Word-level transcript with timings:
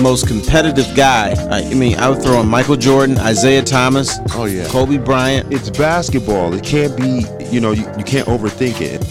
the 0.00 0.08
most 0.08 0.26
competitive 0.26 0.86
guy. 0.96 1.34
I, 1.50 1.62
I 1.62 1.74
mean, 1.74 1.98
I 1.98 2.08
would 2.08 2.22
throw 2.22 2.40
in 2.40 2.48
Michael 2.48 2.76
Jordan, 2.76 3.18
Isaiah 3.18 3.62
Thomas, 3.62 4.18
Oh 4.30 4.46
yeah. 4.46 4.66
Kobe 4.68 4.96
Bryant. 4.96 5.52
It's 5.52 5.68
basketball. 5.68 6.54
It 6.54 6.64
can't 6.64 6.96
be, 6.96 7.26
you 7.50 7.60
know, 7.60 7.72
you, 7.72 7.82
you 7.98 8.04
can't 8.04 8.26
overthink 8.26 8.80
it. 8.80 9.04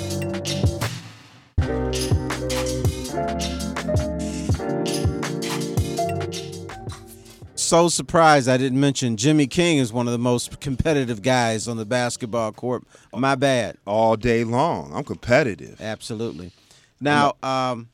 So 7.56 7.88
surprised 7.88 8.50
I 8.50 8.58
didn't 8.58 8.80
mention 8.80 9.16
Jimmy 9.16 9.46
King 9.46 9.78
is 9.78 9.94
one 9.94 10.08
of 10.08 10.12
the 10.12 10.18
most 10.18 10.60
competitive 10.60 11.21
guys 11.21 11.68
on 11.68 11.78
the 11.78 11.86
basketball 11.86 12.52
court. 12.52 12.84
My 13.14 13.36
bad. 13.36 13.78
All 13.86 14.16
day 14.16 14.44
long. 14.44 14.92
I'm 14.96 15.04
competitive. 15.04 15.80
Absolutely. 15.80 16.52
Now, 17.00 17.34
um, 17.44 17.90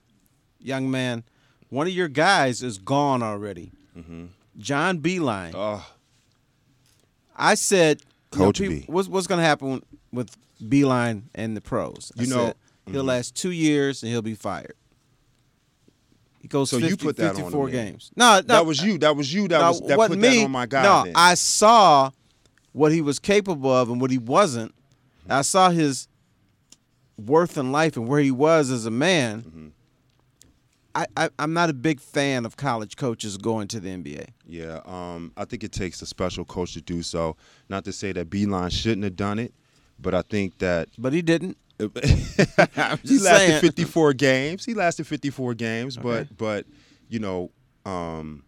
young 0.62 0.90
man, 0.90 1.26
one 1.70 1.88
of 1.88 1.94
your 1.94 2.08
guys 2.08 2.62
is 2.64 2.78
gone 2.78 3.22
already. 3.24 3.72
John 4.58 5.00
Beilein. 5.00 5.52
Oh, 5.54 5.86
I 7.36 7.56
said, 7.56 8.02
you 8.34 8.40
know, 8.40 8.46
Coach 8.46 8.60
B. 8.60 8.84
What's, 8.88 9.08
what's 9.08 9.28
going 9.28 9.40
to 9.40 9.46
happen 9.46 9.82
with 10.12 10.36
Beilein 10.62 11.24
and 11.34 11.56
the 11.56 11.62
pros? 11.62 12.12
I 12.18 12.24
You 12.24 12.30
know- 12.30 12.36
mm-hmm. 12.38 12.46
said, 12.48 12.94
he'll 12.94 13.04
last 13.04 13.36
two 13.36 13.52
years 13.52 14.04
and 14.04 14.12
he'll 14.12 14.22
be 14.22 14.36
fired. 14.36 14.76
He 16.42 16.48
goes 16.48 16.70
So 16.70 16.78
you 16.78 16.96
put 16.96 17.16
that 17.18 17.32
on 17.32 17.36
54 17.38 17.68
him 17.68 17.74
then? 17.74 17.86
games. 17.88 18.12
No, 18.16 18.36
no, 18.36 18.42
that 18.42 18.66
was 18.68 18.84
you. 18.84 19.00
That 19.00 19.16
was 19.16 19.34
you. 19.34 19.48
That 19.48 19.62
no, 19.62 19.68
was 19.70 19.82
that 19.82 19.98
put 19.98 20.12
me. 20.12 20.38
that 20.40 20.44
on 20.46 20.52
my 20.52 20.68
guy. 20.68 20.84
No, 20.84 21.04
then. 21.06 21.14
I 21.16 21.34
saw 21.34 22.12
what 22.72 22.92
he 22.92 23.02
was 23.02 23.18
capable 23.18 23.72
of 23.72 23.90
and 23.90 24.00
what 24.00 24.12
he 24.12 24.20
wasn't. 24.20 24.76
I 25.28 25.42
saw 25.42 25.72
his 25.72 26.08
worth 27.18 27.58
in 27.58 27.72
life 27.72 27.98
and 27.98 28.08
where 28.08 28.20
he 28.20 28.30
was 28.30 28.70
as 28.70 28.86
a 28.86 28.92
man. 28.92 29.42
Mm-hmm. 29.42 29.68
I, 30.96 31.06
I, 31.18 31.30
I'm 31.40 31.54
not 31.54 31.70
a 31.70 31.74
big 31.74 32.00
fan 32.00 32.46
of 32.46 32.56
college 32.56 32.96
coaches 32.96 33.36
going 33.38 33.68
to 33.68 33.80
the 33.82 33.90
NBA. 33.90 34.28
Yeah, 34.48 34.80
um, 34.86 35.34
I 35.36 35.44
think 35.46 35.64
it 35.64 35.72
takes 35.74 36.02
a 36.02 36.06
special 36.06 36.46
coach 36.46 36.74
to 36.74 36.82
do 36.82 37.04
so. 37.04 37.36
Not 37.70 37.84
to 37.86 37.92
say 37.92 38.14
that 38.14 38.30
Beilein 38.30 38.72
shouldn't 38.72 39.04
have 39.04 39.16
done 39.18 39.38
it, 39.40 39.54
but 40.00 40.14
I 40.16 40.22
think 40.22 40.58
that 40.60 40.88
But 40.98 41.12
he 41.14 41.22
didn't. 41.22 41.58
he 41.80 41.86
lasted 41.86 43.20
saying. 43.20 43.62
54 43.62 44.14
games. 44.14 44.64
He 44.66 44.74
lasted 44.74 45.06
54 45.06 45.54
games, 45.56 45.98
Okay. 45.98 46.04
but 46.30 46.38
but 46.38 46.66
you 47.10 47.20
know, 47.20 47.52
um, 47.86 48.44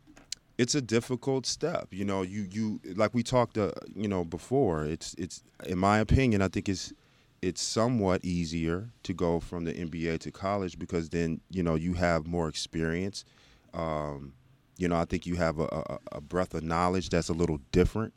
it's 0.58 0.73
a 0.75 0.81
difficult 0.81 1.45
step. 1.45 1.89
You 1.91 2.05
know, 2.05 2.21
you 2.21 2.47
you 2.49 2.80
like 2.95 3.14
we 3.14 3.23
talked, 3.23 3.58
uh, 3.58 3.71
you 3.95 4.08
know, 4.08 4.23
before. 4.23 4.86
It's 4.86 5.14
it's 5.17 5.43
in 5.66 5.77
my 5.77 5.99
opinion, 5.99 6.41
I 6.41 6.47
think 6.47 6.69
it's 6.69 6.93
it's 7.41 7.61
somewhat 7.61 8.23
easier 8.23 8.89
to 9.03 9.13
go 9.13 9.39
from 9.39 9.66
the 9.66 9.73
NBA 9.73 10.19
to 10.19 10.31
college 10.31 10.80
because 10.80 11.09
then 11.09 11.41
you 11.49 11.63
know 11.63 11.75
you 11.75 11.93
have 11.93 12.27
more 12.27 12.47
experience. 12.47 13.25
Um, 13.73 14.33
you 14.77 14.88
know, 14.88 14.95
I 14.95 15.05
think 15.05 15.25
you 15.25 15.35
have 15.35 15.59
a, 15.59 15.65
a, 15.65 15.99
a 16.13 16.21
breadth 16.21 16.53
of 16.53 16.63
knowledge 16.63 17.09
that's 17.09 17.30
a 17.30 17.33
little 17.33 17.59
different. 17.71 18.13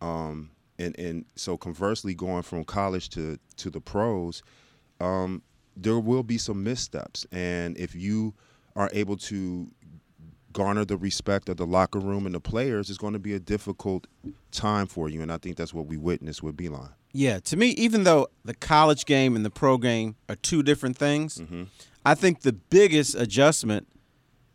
Um, 0.00 0.50
and 0.78 0.98
and 0.98 1.24
so 1.34 1.56
conversely, 1.56 2.14
going 2.14 2.42
from 2.42 2.64
college 2.64 3.08
to 3.10 3.38
to 3.56 3.70
the 3.70 3.80
pros, 3.80 4.42
um, 5.00 5.42
there 5.76 5.98
will 5.98 6.22
be 6.22 6.38
some 6.38 6.62
missteps, 6.62 7.26
and 7.32 7.76
if 7.76 7.94
you 7.94 8.34
are 8.76 8.90
able 8.92 9.16
to 9.16 9.68
garner 10.52 10.84
the 10.84 10.96
respect 10.96 11.48
of 11.48 11.56
the 11.56 11.66
locker 11.66 11.98
room 11.98 12.26
and 12.26 12.34
the 12.34 12.40
players, 12.40 12.88
it's 12.88 12.98
going 12.98 13.12
to 13.12 13.18
be 13.18 13.34
a 13.34 13.40
difficult 13.40 14.06
time 14.50 14.86
for 14.86 15.08
you. 15.08 15.20
And 15.20 15.30
I 15.30 15.38
think 15.38 15.56
that's 15.56 15.74
what 15.74 15.86
we 15.86 15.96
witnessed 15.96 16.42
with 16.42 16.56
Beilein. 16.56 16.90
Yeah, 17.12 17.38
to 17.40 17.56
me, 17.56 17.68
even 17.70 18.04
though 18.04 18.28
the 18.44 18.54
college 18.54 19.04
game 19.06 19.34
and 19.34 19.44
the 19.44 19.50
pro 19.50 19.78
game 19.78 20.16
are 20.28 20.36
two 20.36 20.62
different 20.62 20.96
things, 20.96 21.38
Mm-hmm. 21.38 21.64
I 22.04 22.14
think 22.14 22.40
the 22.40 22.52
biggest 22.52 23.14
adjustment 23.16 23.86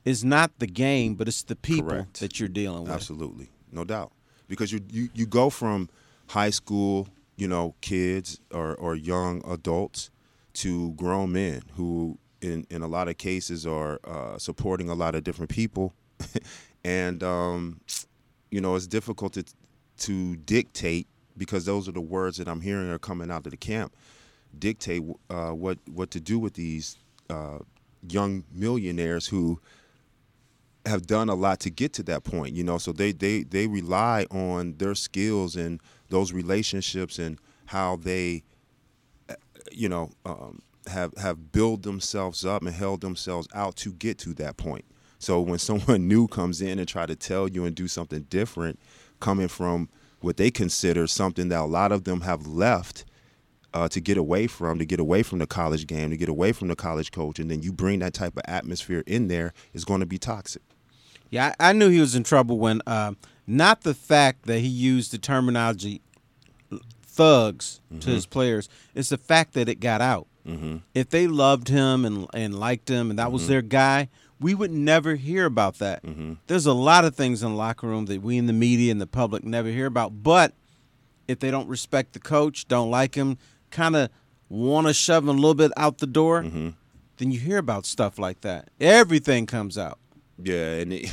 is 0.06 0.23
not 0.23 0.52
the 0.59 0.66
game, 0.68 1.14
but 1.16 1.28
it's 1.28 1.44
the 1.44 1.56
people 1.56 1.90
Correct. 1.92 2.20
that 2.20 2.40
you're 2.40 2.50
dealing 2.50 2.84
with. 2.84 2.92
Absolutely, 2.92 3.50
no 3.72 3.84
doubt, 3.84 4.12
because 4.48 4.72
you 4.72 4.80
you 4.90 5.09
you 5.14 5.26
go 5.28 5.50
from 5.52 5.90
high 6.28 6.50
school, 6.50 7.08
you 7.38 7.48
know, 7.48 7.75
kids 7.81 8.40
or 8.52 8.74
or 8.75 8.96
young 8.96 9.44
adults 9.47 10.09
to 10.53 10.94
grown 10.94 11.31
men 11.34 11.62
who, 11.75 12.18
in 12.42 12.66
in 12.72 12.81
a 12.81 12.88
lot 12.88 13.08
of 13.08 13.18
cases, 13.18 13.68
are 13.68 14.00
uh, 14.03 14.38
supporting 14.40 14.90
a 14.90 14.96
lot 14.96 15.13
of 15.13 15.24
different 15.24 15.52
people, 15.52 15.94
and 16.84 17.22
um, 17.22 17.80
you 18.50 18.62
know, 18.62 18.75
it's 18.75 18.88
difficult 18.88 19.34
to 19.34 19.44
to 19.97 20.36
dictate 20.38 21.08
because 21.38 21.66
those 21.66 21.88
are 21.88 21.94
the 21.94 22.01
words 22.01 22.38
that 22.38 22.47
I'm 22.47 22.61
hearing 22.61 22.89
are 22.89 22.99
coming 22.99 23.31
out 23.31 23.45
of 23.45 23.51
the 23.51 23.57
camp. 23.57 23.95
Dictate 24.57 25.03
uh, 25.29 25.51
what 25.51 25.79
what 25.91 26.11
to 26.11 26.19
do 26.19 26.38
with 26.38 26.53
these 26.53 26.97
uh, 27.29 27.59
young 28.07 28.44
millionaires 28.51 29.27
who 29.27 29.59
have 30.85 31.07
done 31.07 31.29
a 31.29 31.35
lot 31.35 31.59
to 31.61 31.69
get 31.69 31.94
to 31.94 32.03
that 32.03 32.23
point 32.23 32.53
you 32.53 32.63
know 32.63 32.77
so 32.77 32.91
they 32.91 33.11
they 33.13 33.44
they 33.44 33.67
rely 33.67 34.25
on 34.31 34.75
their 34.77 34.94
skills 34.95 35.55
and 35.55 35.79
those 36.09 36.33
relationships 36.33 37.19
and 37.19 37.39
how 37.67 37.95
they 37.95 38.44
uh, 39.29 39.35
you 39.71 39.88
know 39.88 40.09
um, 40.25 40.61
have 40.88 41.15
have 41.17 41.51
built 41.51 41.83
themselves 41.83 42.45
up 42.45 42.61
and 42.61 42.75
held 42.75 43.01
themselves 43.01 43.47
out 43.55 43.75
to 43.77 43.94
get 43.94 44.17
to 44.17 44.33
that 44.33 44.57
point 44.57 44.83
so 45.19 45.39
when 45.39 45.59
someone 45.59 46.07
new 46.07 46.27
comes 46.27 46.61
in 46.61 46.79
and 46.79 46.88
try 46.88 47.05
to 47.05 47.15
tell 47.15 47.47
you 47.47 47.63
and 47.65 47.75
do 47.75 47.88
something 47.88 48.23
different 48.23 48.77
coming 49.21 49.47
from 49.47 49.88
what 50.23 50.38
they 50.38 50.50
consider 50.50 51.06
something 51.07 51.50
that 51.50 51.59
a 51.59 51.66
lot 51.66 51.91
of 51.91 52.06
them 52.06 52.22
have 52.22 52.47
left 52.47 53.06
uh, 53.73 53.88
to 53.89 54.00
get 54.00 54.17
away 54.17 54.47
from, 54.47 54.79
to 54.79 54.85
get 54.85 55.00
away 55.00 55.23
from 55.23 55.39
the 55.39 55.47
college 55.47 55.88
game, 55.88 56.11
to 56.11 56.17
get 56.17 56.29
away 56.29 56.51
from 56.51 56.67
the 56.67 56.75
college 56.75 57.11
coach, 57.11 57.39
and 57.39 57.50
then 57.50 57.61
you 57.61 57.72
bring 57.72 58.00
that 58.00 58.13
type 58.13 58.38
of 58.38 58.44
atmosphere 58.45 59.03
in 59.06 59.28
there, 59.28 59.53
is 59.73 59.83
going 59.83 60.00
to 60.00 60.06
be 60.06 60.17
toxic. 60.17 60.62
Yeah, 61.29 61.53
I, 61.59 61.69
I 61.69 61.73
knew 61.73 61.89
he 61.89 62.00
was 62.00 62.16
in 62.16 62.23
trouble 62.23 62.59
when 62.59 62.81
uh, 62.85 63.13
not 63.47 63.81
the 63.81 63.94
fact 63.94 64.45
that 64.45 64.59
he 64.59 64.67
used 64.67 65.12
the 65.12 65.17
terminology 65.17 66.01
thugs 67.01 67.81
to 68.00 68.09
his 68.09 68.25
players, 68.25 68.69
it's 68.95 69.09
the 69.09 69.17
fact 69.17 69.53
that 69.53 69.69
it 69.69 69.79
got 69.79 70.01
out. 70.01 70.28
Mm-hmm. 70.48 70.78
If 70.94 71.09
they 71.09 71.28
loved 71.28 71.68
him 71.70 72.06
and 72.06 72.28
and 72.34 72.59
liked 72.59 72.90
him 72.90 73.09
and 73.09 73.18
that 73.20 73.31
was 73.31 73.48
their 73.48 73.62
guy, 73.62 74.09
we 74.40 74.54
would 74.54 74.72
never 74.72 75.16
hear 75.16 75.46
about 75.46 75.80
that. 75.80 76.04
Mm-hmm. 76.04 76.34
There's 76.48 76.66
a 76.66 76.74
lot 76.74 77.06
of 77.06 77.16
things 77.16 77.44
in 77.44 77.52
the 77.52 77.56
locker 77.58 77.88
room 77.88 78.06
that 78.08 78.22
we 78.22 78.38
in 78.38 78.48
the 78.48 78.54
media 78.54 78.92
and 78.92 79.00
the 79.00 79.08
public 79.08 79.44
never 79.44 79.70
hear 79.70 79.86
about. 79.86 80.22
But 80.24 80.54
if 81.28 81.40
they 81.40 81.50
don't 81.52 81.68
respect 81.70 82.14
the 82.14 82.20
coach, 82.20 82.68
don't 82.68 82.92
like 82.92 83.16
him, 83.16 83.38
kind 83.72 83.96
of 83.96 84.09
want 84.50 84.88
to 84.88 84.94
shove 84.94 85.24
him 85.24 85.30
a 85.30 85.34
little 85.34 85.54
bit 85.56 85.72
out 85.78 86.00
the 86.00 86.08
door, 86.08 86.42
Mm-hmm. 86.44 86.70
then 87.18 87.31
you 87.31 87.40
hear 87.40 87.58
about 87.58 87.86
stuff 87.86 88.20
like 88.20 88.42
that. 88.42 88.70
Everything 88.81 89.46
comes 89.46 89.78
out. 89.78 89.98
Yeah, 90.44 90.74
and 90.81 90.92
it, 90.94 91.12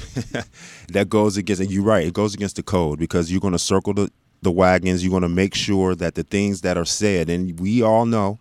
that 0.89 1.09
goes 1.09 1.37
against. 1.37 1.63
And 1.63 1.71
you're 1.71 1.85
right. 1.85 2.07
It 2.07 2.15
goes 2.15 2.35
against 2.35 2.57
the 2.57 2.63
code 2.65 2.99
because 2.99 3.31
you're 3.31 3.41
going 3.41 3.53
to 3.53 3.59
circle 3.59 3.95
the 3.95 4.11
the 4.43 4.51
wagons. 4.51 5.05
You're 5.05 5.11
going 5.11 5.23
to 5.23 5.29
make 5.29 5.55
sure 5.55 5.95
that 5.95 6.15
the 6.17 6.23
things 6.25 6.63
that 6.63 6.77
are 6.77 6.85
said, 6.87 7.29
and 7.31 7.61
we 7.61 7.83
all 7.83 8.07
know, 8.07 8.39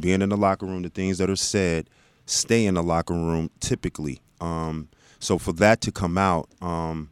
being 0.00 0.22
in 0.22 0.28
the 0.28 0.36
locker 0.36 0.66
room, 0.66 0.82
the 0.82 0.88
things 0.88 1.18
that 1.18 1.30
are 1.30 1.36
said 1.36 1.88
stay 2.26 2.66
in 2.66 2.74
the 2.74 2.82
locker 2.82 3.14
room 3.14 3.50
typically. 3.60 4.20
Um, 4.40 4.88
so 5.18 5.38
for 5.38 5.52
that 5.54 5.80
to 5.82 5.92
come 5.92 6.16
out, 6.16 6.48
um, 6.62 7.10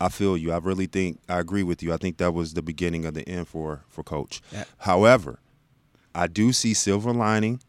I 0.00 0.08
feel 0.08 0.36
you. 0.36 0.52
I 0.52 0.58
really 0.58 0.86
think 0.86 1.20
I 1.28 1.38
agree 1.38 1.62
with 1.62 1.82
you. 1.82 1.92
I 1.92 1.96
think 1.96 2.16
that 2.18 2.32
was 2.32 2.54
the 2.54 2.62
beginning 2.62 3.04
of 3.04 3.14
the 3.14 3.28
end 3.28 3.46
for 3.48 3.84
for 3.88 4.02
Coach. 4.02 4.40
Yeah. 4.52 4.64
However, 4.78 5.38
I 6.14 6.26
do 6.26 6.52
see 6.52 6.74
silver 6.74 7.12
lining. 7.12 7.60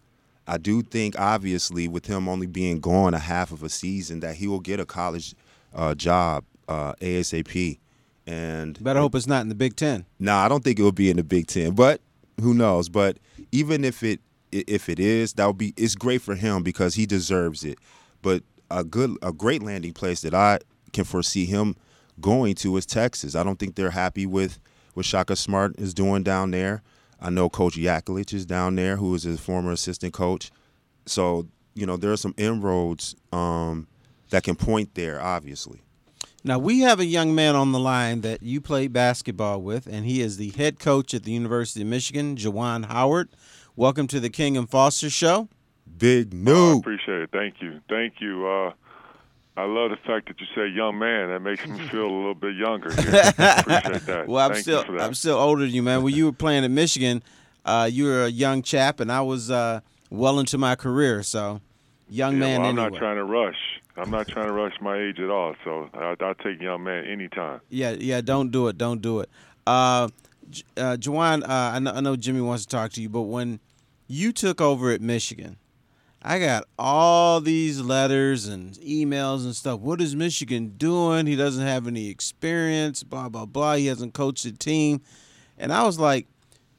I 0.46 0.58
do 0.58 0.82
think, 0.82 1.18
obviously, 1.18 1.88
with 1.88 2.08
him 2.08 2.28
only 2.28 2.48
being 2.48 2.80
gone 2.80 3.14
a 3.14 3.20
half 3.20 3.52
of 3.52 3.64
a 3.64 3.70
season, 3.70 4.20
that 4.22 4.36
he 4.36 4.48
will 4.48 4.60
get 4.60 4.80
a 4.80 4.86
college 4.86 5.36
uh, 5.74 5.96
job 5.96 6.44
uh, 6.68 6.94
ASAP. 6.96 7.80
And 8.28 8.82
Better 8.84 9.00
hope 9.00 9.16
it's 9.16 9.28
not 9.28 9.42
in 9.42 9.50
the 9.50 9.56
Big 9.56 9.76
Ten. 9.76 10.06
no, 10.20 10.36
I 10.36 10.48
don't 10.50 10.64
think 10.64 10.80
it 10.80 10.84
will 10.84 10.92
be 10.92 11.10
in 11.10 11.18
the 11.18 11.24
Big 11.24 11.48
Ten, 11.48 11.74
but 11.74 12.02
who 12.42 12.54
knows? 12.54 12.90
But 12.90 13.20
even 13.52 13.86
if 13.86 14.02
it 14.04 14.20
if 14.54 14.90
it 14.90 15.00
is, 15.00 15.34
that 15.34 15.46
would 15.46 15.58
be 15.58 15.74
it's 15.78 15.96
great 15.96 16.22
for 16.22 16.36
him 16.36 16.64
because 16.64 16.96
he 16.96 17.06
deserves 17.06 17.64
it. 17.64 17.80
But 18.22 18.44
a 18.70 18.84
good 18.84 19.18
a 19.22 19.32
great 19.32 19.62
landing 19.62 19.94
place 19.94 20.22
that 20.22 20.34
I 20.34 20.60
can 20.94 21.04
foresee 21.04 21.46
him 21.46 21.76
going 22.22 22.56
to 22.56 22.78
is 22.78 22.86
Texas. 22.86 23.36
I 23.36 23.44
don't 23.44 23.58
think 23.58 23.76
they're 23.76 23.92
happy 23.92 24.26
with 24.26 24.60
what 24.94 25.06
Shaka 25.06 25.36
Smart 25.36 25.80
is 25.80 25.94
doing 25.94 26.24
down 26.24 26.52
there. 26.52 26.84
I 27.20 27.30
know 27.30 27.50
Coach 27.50 27.76
Yaklich 27.76 28.34
is 28.34 28.46
down 28.46 28.76
there, 28.76 28.98
who 28.98 29.16
is 29.16 29.24
his 29.24 29.40
former 29.40 29.72
assistant 29.72 30.14
coach. 30.14 30.52
So 31.06 31.48
you 31.74 31.86
know 31.86 31.98
there 31.98 32.12
are 32.12 32.18
some 32.18 32.34
inroads 32.38 33.16
um, 33.32 33.88
that 34.30 34.44
can 34.44 34.56
point 34.56 34.96
there, 34.96 35.22
obviously. 35.22 35.82
Now 36.44 36.60
we 36.60 36.80
have 36.82 37.00
a 37.00 37.06
young 37.06 37.34
man 37.34 37.56
on 37.56 37.72
the 37.72 37.80
line 37.80 38.22
that 38.22 38.44
you 38.44 38.60
play 38.60 38.88
basketball 38.88 39.62
with, 39.62 39.88
and 39.88 40.06
he 40.06 40.22
is 40.22 40.36
the 40.38 40.50
head 40.50 40.78
coach 40.78 41.14
at 41.14 41.24
the 41.24 41.32
University 41.32 41.82
of 41.82 41.88
Michigan, 41.88 42.36
Juwan 42.36 42.86
Howard. 42.86 43.30
Welcome 43.76 44.06
to 44.08 44.20
the 44.20 44.30
King 44.30 44.56
and 44.56 44.70
Foster 44.70 45.10
Show. 45.10 45.50
Big 45.98 46.32
Oh, 46.48 46.76
I 46.76 46.78
appreciate 46.78 47.22
it. 47.24 47.30
Thank 47.32 47.56
you. 47.60 47.80
Thank 47.90 48.22
you. 48.22 48.46
Uh, 48.48 48.72
I 49.58 49.66
love 49.66 49.90
the 49.90 49.98
fact 50.06 50.28
that 50.28 50.40
you 50.40 50.46
say 50.56 50.68
young 50.68 51.00
man. 51.00 51.30
That 51.30 51.40
makes 51.40 51.66
me 51.66 51.80
feel 51.88 52.04
a 52.06 52.16
little 52.16 52.36
bit 52.36 52.56
younger. 52.56 52.94
Here. 52.94 53.10
appreciate 53.38 54.06
that. 54.06 54.26
Well, 54.28 54.46
I'm 54.46 54.52
Thank 54.54 54.62
still 54.64 54.80
you 54.82 54.86
for 54.86 54.92
that. 54.94 55.02
I'm 55.02 55.16
still 55.16 55.38
older 55.38 55.64
than 55.66 55.74
you, 55.74 55.82
man. 55.82 56.04
When 56.04 56.14
you 56.14 56.26
were 56.26 56.32
playing 56.34 56.64
at 56.64 56.70
Michigan, 56.70 57.24
uh, 57.66 57.90
you 57.92 58.06
were 58.06 58.26
a 58.26 58.30
young 58.30 58.62
chap, 58.62 59.00
and 59.00 59.12
I 59.12 59.22
was 59.22 59.50
uh, 59.50 59.80
well 60.12 60.40
into 60.40 60.60
my 60.60 60.76
career. 60.76 61.24
So, 61.24 61.60
young 62.08 62.34
yeah, 62.34 62.40
man 62.40 62.62
well, 62.62 62.70
I'm 62.70 62.78
anyway. 62.78 62.92
not 62.92 63.00
trying 63.00 63.16
to 63.18 63.24
rush. 63.24 63.82
I'm 63.98 64.12
not 64.12 64.28
trying 64.28 64.48
to 64.48 64.54
rush 64.54 64.74
my 64.82 64.98
age 65.00 65.20
at 65.20 65.32
all. 65.32 65.56
So 65.64 65.90
I, 65.96 66.16
I'll 66.20 66.36
take 66.36 66.62
young 66.62 66.84
man 66.84 67.06
anytime. 67.06 67.60
Yeah, 67.70 67.96
yeah. 68.00 68.22
Don't 68.22 68.52
do 68.52 68.68
it. 68.68 68.78
Don't 68.78 69.02
do 69.02 69.20
it. 69.22 69.30
Uh, 69.66 70.08
J- 70.08 70.14
uh, 70.78 70.98
Juwan, 70.98 71.44
uh, 71.44 71.48
I, 71.48 71.80
know, 71.80 71.92
I 71.92 72.02
know 72.02 72.16
Jimmy 72.16 72.42
wants 72.42 72.66
to 72.66 72.70
talk 72.70 72.92
to 72.94 73.02
you, 73.02 73.10
but 73.10 73.24
when 73.24 73.60
you 74.08 74.32
took 74.32 74.62
over 74.62 74.92
at 74.92 75.02
Michigan, 75.02 75.58
I 76.22 76.40
got 76.40 76.64
all 76.80 77.42
these 77.42 77.82
letters 77.82 78.48
and 78.48 78.74
emails 78.76 79.44
and 79.44 79.56
stuff. 79.56 79.82
What 79.82 80.00
is 80.00 80.16
Michigan 80.16 80.76
doing? 80.78 81.26
He 81.26 81.36
doesn't 81.36 81.66
have 81.66 81.86
any 81.86 82.08
experience, 82.10 83.04
blah, 83.04 83.28
blah, 83.28 83.46
blah. 83.46 83.76
He 83.76 83.88
hasn't 83.88 84.14
coached 84.14 84.46
a 84.46 84.54
team. 84.54 85.02
And 85.58 85.74
I 85.74 85.84
was 85.84 86.00
like, 86.00 86.28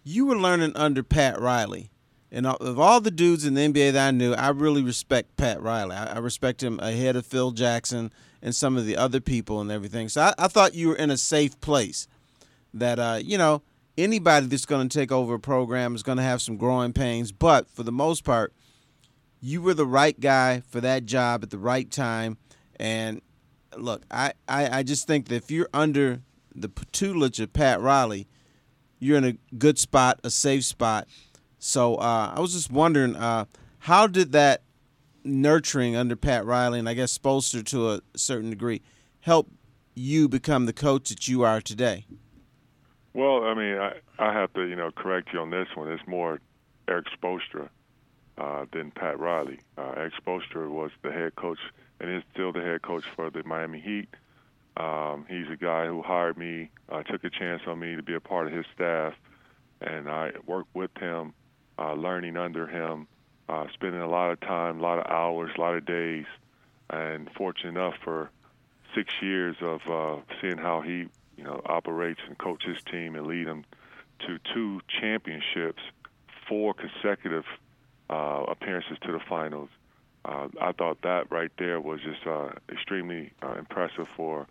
you 0.03 0.27
were 0.27 0.37
learning 0.37 0.73
under 0.77 1.03
Pat 1.03 1.39
Riley. 1.39 1.91
And 2.33 2.47
of 2.47 2.81
all 2.81 3.01
the 3.01 3.11
dudes 3.11 3.45
in 3.45 3.55
the 3.55 3.61
NBA 3.61 3.93
that 3.93 4.09
I 4.09 4.11
knew, 4.11 4.33
I 4.33 4.49
really 4.49 4.83
respect 4.83 5.37
Pat 5.37 5.63
Riley. 5.63 5.95
I, 5.95 6.19
respect 6.19 6.63
him 6.63 6.81
ahead 6.81 7.15
of 7.15 7.25
Phil 7.25 7.53
Jackson 7.53 8.13
and 8.43 8.57
some 8.57 8.77
of 8.77 8.87
the 8.87 8.97
other 8.97 9.21
people 9.21 9.61
and 9.61 9.71
everything. 9.71 10.09
So 10.09 10.23
I, 10.23 10.35
I 10.37 10.49
thought 10.49 10.75
you 10.75 10.89
were 10.89 10.97
in 10.97 11.11
a 11.11 11.17
safe 11.17 11.61
place. 11.61 12.09
That 12.75 12.99
uh, 12.99 13.21
you 13.23 13.39
know, 13.39 13.63
anybody 13.97 14.47
that's 14.47 14.67
going 14.67 14.89
to 14.89 14.99
take 14.99 15.13
over 15.13 15.35
a 15.35 15.41
program 15.41 15.95
is 15.95 16.03
going 16.03 16.19
to 16.19 16.25
have 16.25 16.43
some 16.43 16.57
growing 16.57 16.93
pains, 16.93 17.33
but 17.33 17.69
for 17.69 17.83
the 17.83 17.93
most 17.93 18.25
part, 18.25 18.53
you 19.41 19.63
were 19.63 19.75
the 19.75 19.87
right 19.87 20.19
guy 20.19 20.61
for 20.61 20.81
that 20.81 21.05
job 21.05 21.43
at 21.43 21.51
the 21.51 21.59
right 21.59 21.91
time. 21.91 22.39
And 22.77 23.21
look, 23.77 24.03
I, 24.11 24.33
I, 24.49 24.79
I 24.79 24.83
just 24.83 25.07
think 25.07 25.29
that 25.29 25.37
if 25.37 25.51
you're 25.51 25.69
under 25.73 26.23
the 26.55 26.69
tutelage 26.93 27.41
of 27.41 27.53
Pat 27.53 27.81
Riley, 27.81 28.27
you're 28.99 29.19
in 29.19 29.25
a 29.25 29.37
good 29.57 29.79
spot, 29.79 30.21
a 30.25 30.31
safe 30.31 30.65
spot. 30.65 31.09
So 31.59 31.97
uh, 31.97 32.33
I 32.35 32.41
was 32.41 32.53
just 32.53 32.71
wondering, 32.71 33.17
uh, 33.17 33.45
how 33.81 34.07
did 34.07 34.33
that 34.33 34.63
nurturing 35.25 35.97
under 35.97 36.17
Pat 36.17 36.45
Riley 36.45 36.79
and 36.79 36.89
I 36.89 36.95
guess 36.95 37.17
Spoelstra 37.17 37.65
to 37.67 37.91
a 37.91 38.01
certain 38.17 38.51
degree 38.51 38.83
help 39.21 39.51
you 39.95 40.29
become 40.29 40.67
the 40.67 40.73
coach 40.73 41.11
that 41.11 41.29
you 41.29 41.43
are 41.43 41.61
today? 41.61 42.07
Well, 43.15 43.45
I 43.45 43.55
mean, 43.55 43.79
I, 43.79 43.93
I 44.19 44.33
have 44.33 44.53
to, 44.55 44.65
you 44.65 44.75
know, 44.75 44.91
correct 44.91 45.33
you 45.33 45.41
on 45.41 45.51
this 45.51 45.69
one. 45.75 45.91
It's 45.91 46.07
more 46.07 46.41
Erik 46.89 47.07
Spoelstra 47.17 47.69
uh, 48.37 48.67
than 48.73 48.91
Pat 48.91 49.19
Riley. 49.21 49.61
Uh, 49.79 49.93
Erik 49.97 50.15
Spoelstra 50.15 50.69
was 50.69 50.91
the 51.03 51.13
head 51.13 51.37
coach 51.37 51.59
and 52.01 52.11
is 52.11 52.25
still 52.33 52.53
the 52.53 52.61
head 52.61 52.83
coach 52.83 53.05
for 53.15 53.31
the 53.31 53.45
Miami 53.45 53.81
Heat. 53.81 54.09
Um, 54.77 55.25
he's 55.29 55.49
a 55.49 55.57
guy 55.57 55.87
who 55.87 56.03
hired 56.03 56.37
me, 56.37 56.71
uh, 56.89 57.05
took 57.05 57.23
a 57.23 57.31
chance 57.31 57.63
on 57.69 57.79
me 57.79 57.95
to 57.95 58.03
be 58.03 58.15
a 58.15 58.21
part 58.21 58.49
of 58.49 58.53
his 58.53 58.67
staff, 58.75 59.15
and 59.81 60.09
I 60.09 60.33
worked 60.47 60.75
with 60.75 60.91
him, 60.99 61.33
uh, 61.79 61.93
learning 61.93 62.37
under 62.37 62.67
him, 62.67 63.07
uh, 63.49 63.67
spending 63.73 64.01
a 64.01 64.09
lot 64.09 64.33
of 64.33 64.41
time, 64.41 64.81
a 64.81 64.83
lot 64.83 64.99
of 64.99 65.07
hours, 65.07 65.53
a 65.57 65.61
lot 65.61 65.77
of 65.77 65.87
days, 65.87 66.25
and 66.91 67.31
fortunate 67.37 67.71
enough 67.71 67.95
for 68.03 68.31
six 68.97 69.15
years 69.23 69.55
of 69.61 69.81
uh, 69.89 70.21
seeing 70.41 70.59
how 70.59 70.81
he, 70.81 71.07
you 71.37 71.45
know, 71.45 71.61
operates 71.67 72.21
and 72.27 72.39
coaches 72.39 72.77
his 72.77 72.85
team 72.85 73.15
and 73.15 73.27
lead 73.27 73.47
them 73.47 73.65
to 74.27 74.39
two 74.53 74.81
championships, 75.01 75.83
four 76.49 76.75
consecutive 76.75 77.45
uh, 78.11 78.45
appearances 78.49 78.99
to 79.03 79.13
the 79.13 79.21
finals. 79.29 79.69
Uh, 80.25 80.49
I 80.61 80.73
thought 80.73 81.03
that 81.03 81.31
right 81.31 81.51
there 81.59 81.81
was 81.81 82.01
just 82.01 82.27
uh, 82.27 82.51
extremely 82.71 83.33
uh, 83.43 83.55
impressive 83.59 84.07
for 84.17 84.47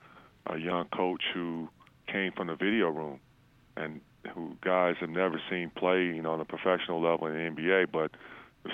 a 0.47 0.57
young 0.57 0.85
coach 0.85 1.23
who 1.33 1.69
came 2.07 2.31
from 2.31 2.47
the 2.47 2.55
video 2.55 2.89
room 2.89 3.19
and 3.75 4.01
who 4.33 4.55
guys 4.61 4.95
have 4.99 5.09
never 5.09 5.41
seen 5.49 5.71
play, 5.75 6.03
you 6.03 6.21
know, 6.21 6.33
on 6.33 6.41
a 6.41 6.45
professional 6.45 7.01
level 7.01 7.27
in 7.27 7.33
the 7.33 7.61
NBA, 7.61 7.91
but 7.91 8.11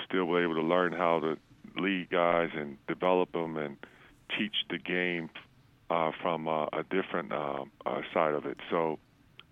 still 0.04 0.38
able 0.38 0.54
to 0.54 0.62
learn 0.62 0.92
how 0.92 1.20
to 1.20 1.36
lead 1.76 2.10
guys 2.10 2.50
and 2.54 2.76
develop 2.86 3.32
them 3.32 3.56
and 3.56 3.76
teach 4.36 4.54
the 4.68 4.78
game 4.78 5.30
uh, 5.90 6.12
from 6.22 6.48
uh, 6.48 6.66
a 6.72 6.84
different 6.88 7.32
uh, 7.32 7.64
uh, 7.84 8.00
side 8.14 8.34
of 8.34 8.46
it. 8.46 8.58
So 8.70 8.98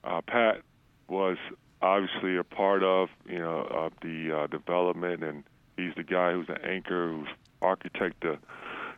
uh, 0.05 0.21
Pat 0.27 0.63
was 1.09 1.37
obviously 1.83 2.37
a 2.37 2.45
part 2.45 2.83
of 2.83 3.09
you 3.27 3.39
know 3.39 3.67
of 3.71 3.93
the 4.03 4.37
uh, 4.37 4.47
development, 4.47 5.23
and 5.25 5.45
he's 5.77 5.95
the 5.97 6.05
guy 6.05 6.33
who's 6.33 6.47
the 6.47 6.65
anchor, 6.65 7.09
who's 7.09 7.29
architect 7.61 8.23
the 8.23 8.39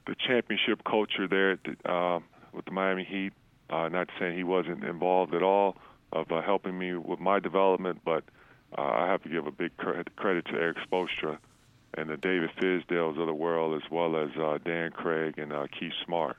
the 0.06 0.14
championship 0.26 0.84
culture 0.84 1.26
there 1.26 1.58
the, 1.64 1.92
um, 1.92 2.24
with 2.52 2.66
the 2.66 2.70
Miami 2.70 3.04
Heat. 3.04 3.32
Not 3.70 4.08
saying 4.18 4.36
he 4.36 4.42
wasn't 4.44 4.82
involved 4.82 5.32
at 5.32 5.42
all 5.44 5.76
of 6.12 6.26
helping 6.44 6.76
me 6.76 6.94
with 6.94 7.20
my 7.20 7.38
development, 7.38 8.00
but 8.04 8.24
I 8.76 9.06
have 9.06 9.22
to 9.22 9.28
give 9.28 9.46
a 9.46 9.52
big 9.52 9.76
credit 9.76 10.44
to 10.46 10.52
Erik 10.54 10.78
Spoelstra 10.78 11.38
and 11.94 12.10
the 12.10 12.16
David 12.16 12.50
Fizdales 12.60 13.20
of 13.20 13.26
the 13.28 13.34
world, 13.34 13.80
as 13.80 13.88
well 13.88 14.16
as 14.16 14.30
Dan 14.64 14.90
Craig 14.90 15.38
and 15.38 15.52
Keith 15.70 15.92
Smart. 16.04 16.36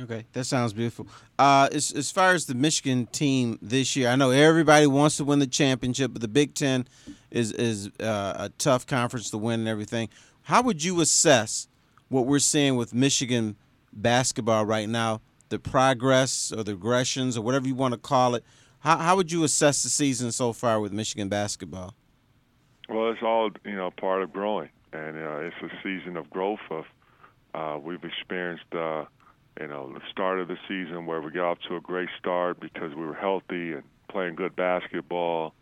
Okay, 0.00 0.24
that 0.32 0.44
sounds 0.44 0.72
beautiful. 0.72 1.06
Uh, 1.38 1.68
as 1.70 1.92
as 1.92 2.10
far 2.10 2.32
as 2.32 2.46
the 2.46 2.54
Michigan 2.54 3.06
team 3.06 3.58
this 3.60 3.94
year, 3.94 4.08
I 4.08 4.16
know 4.16 4.30
everybody 4.30 4.86
wants 4.86 5.18
to 5.18 5.24
win 5.24 5.38
the 5.38 5.46
championship, 5.46 6.12
but 6.14 6.22
the 6.22 6.28
Big 6.28 6.54
Ten 6.54 6.86
is 7.30 7.52
is 7.52 7.88
uh, 8.00 8.34
a 8.38 8.48
tough 8.56 8.86
conference 8.86 9.30
to 9.30 9.38
win 9.38 9.60
and 9.60 9.68
everything. 9.68 10.08
How 10.44 10.62
would 10.62 10.82
you 10.82 11.00
assess 11.02 11.68
what 12.08 12.26
we're 12.26 12.38
seeing 12.38 12.76
with 12.76 12.94
Michigan 12.94 13.56
basketball 13.92 14.64
right 14.64 14.88
now? 14.88 15.20
The 15.50 15.58
progress 15.58 16.52
or 16.56 16.64
the 16.64 16.72
aggressions 16.72 17.36
or 17.36 17.42
whatever 17.42 17.68
you 17.68 17.74
want 17.74 17.92
to 17.92 18.00
call 18.00 18.34
it. 18.34 18.44
How 18.80 18.96
how 18.96 19.16
would 19.16 19.30
you 19.30 19.44
assess 19.44 19.82
the 19.82 19.90
season 19.90 20.32
so 20.32 20.54
far 20.54 20.80
with 20.80 20.92
Michigan 20.92 21.28
basketball? 21.28 21.94
Well, 22.88 23.10
it's 23.10 23.22
all 23.22 23.50
you 23.66 23.76
know 23.76 23.90
part 23.90 24.22
of 24.22 24.32
growing, 24.32 24.70
and 24.94 25.18
uh, 25.18 25.40
it's 25.40 25.56
a 25.62 25.68
season 25.82 26.16
of 26.16 26.30
growth. 26.30 26.60
Of 26.70 26.84
uh, 27.52 27.78
we've 27.78 28.02
experienced. 28.02 28.64
You 29.60 29.68
know, 29.68 29.92
the 29.92 30.00
start 30.10 30.40
of 30.40 30.48
the 30.48 30.56
season 30.66 31.06
where 31.06 31.20
we 31.20 31.30
got 31.30 31.50
off 31.50 31.58
to 31.68 31.76
a 31.76 31.80
great 31.80 32.08
start 32.18 32.58
because 32.58 32.94
we 32.94 33.04
were 33.04 33.14
healthy 33.14 33.72
and 33.72 33.82
playing 34.08 34.34
good 34.34 34.56
basketball, 34.56 35.54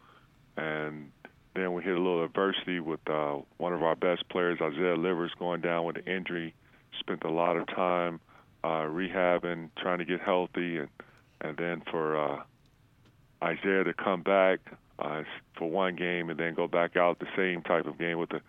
and 0.56 1.10
then 1.54 1.72
we 1.72 1.82
hit 1.82 1.94
a 1.94 2.00
little 2.00 2.24
adversity 2.24 2.80
with 2.80 3.00
uh, 3.08 3.38
one 3.56 3.72
of 3.72 3.82
our 3.82 3.96
best 3.96 4.28
players, 4.28 4.58
Isaiah 4.62 4.96
Livers, 4.96 5.32
going 5.38 5.60
down 5.60 5.84
with 5.84 5.96
an 5.96 6.04
injury. 6.06 6.54
Spent 7.00 7.24
a 7.24 7.30
lot 7.30 7.56
of 7.56 7.66
time 7.66 8.20
uh, 8.62 8.84
rehabbing, 8.86 9.70
trying 9.76 9.98
to 9.98 10.04
get 10.04 10.20
healthy, 10.20 10.78
and 10.78 10.88
and 11.40 11.56
then 11.56 11.82
for 11.90 12.16
uh, 12.18 12.42
Isaiah 13.42 13.84
to 13.84 13.94
come 13.94 14.22
back 14.22 14.60
uh, 14.98 15.22
for 15.56 15.70
one 15.70 15.96
game 15.96 16.30
and 16.30 16.38
then 16.38 16.54
go 16.54 16.66
back 16.66 16.96
out 16.96 17.18
the 17.18 17.26
same 17.36 17.62
type 17.62 17.86
of 17.86 17.98
game 17.98 18.18
with 18.18 18.30
the 18.30 18.40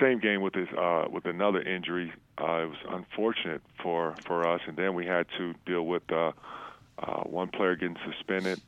same 0.00 0.18
game 0.18 0.40
with 0.40 0.54
his 0.54 0.68
uh, 0.76 1.04
with 1.10 1.24
another 1.26 1.60
injury. 1.60 2.12
Uh, 2.40 2.62
it 2.62 2.68
was 2.70 2.78
unfortunate 2.88 3.62
for 3.82 4.14
for 4.26 4.46
us, 4.46 4.60
and 4.66 4.76
then 4.76 4.94
we 4.94 5.06
had 5.06 5.26
to 5.38 5.54
deal 5.66 5.84
with 5.86 6.02
uh, 6.10 6.32
uh, 6.98 7.22
one 7.22 7.48
player 7.48 7.76
getting 7.76 7.96
suspended. 8.04 8.60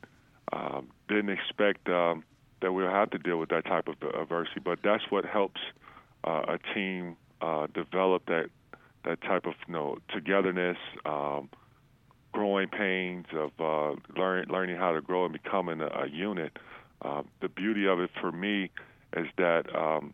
Um, 0.53 0.87
didn't 1.09 1.29
expect 1.29 1.89
um, 1.89 2.23
that 2.61 2.71
we'll 2.71 2.89
have 2.89 3.09
to 3.11 3.17
deal 3.17 3.37
with 3.37 3.49
that 3.49 3.65
type 3.65 3.87
of 3.87 3.95
adversity, 4.15 4.61
but 4.63 4.79
that's 4.83 5.03
what 5.09 5.25
helps 5.25 5.59
uh, 6.23 6.43
a 6.47 6.73
team 6.73 7.17
uh, 7.41 7.67
develop 7.73 8.25
that 8.27 8.49
that 9.05 9.21
type 9.21 9.45
of 9.45 9.53
you 9.67 9.73
know 9.73 9.97
togetherness. 10.09 10.77
Um, 11.05 11.49
growing 12.33 12.67
pains 12.67 13.25
of 13.33 13.49
uh, 13.59 13.95
learn, 14.15 14.45
learning 14.49 14.75
how 14.77 14.91
to 14.91 15.01
grow 15.01 15.25
and 15.25 15.33
becoming 15.33 15.81
a, 15.81 15.87
a 15.87 16.07
unit. 16.07 16.55
Uh, 17.01 17.23
the 17.41 17.49
beauty 17.49 17.87
of 17.87 17.99
it 17.99 18.11
for 18.21 18.31
me 18.31 18.69
is 19.15 19.25
that 19.37 19.63
um, 19.75 20.13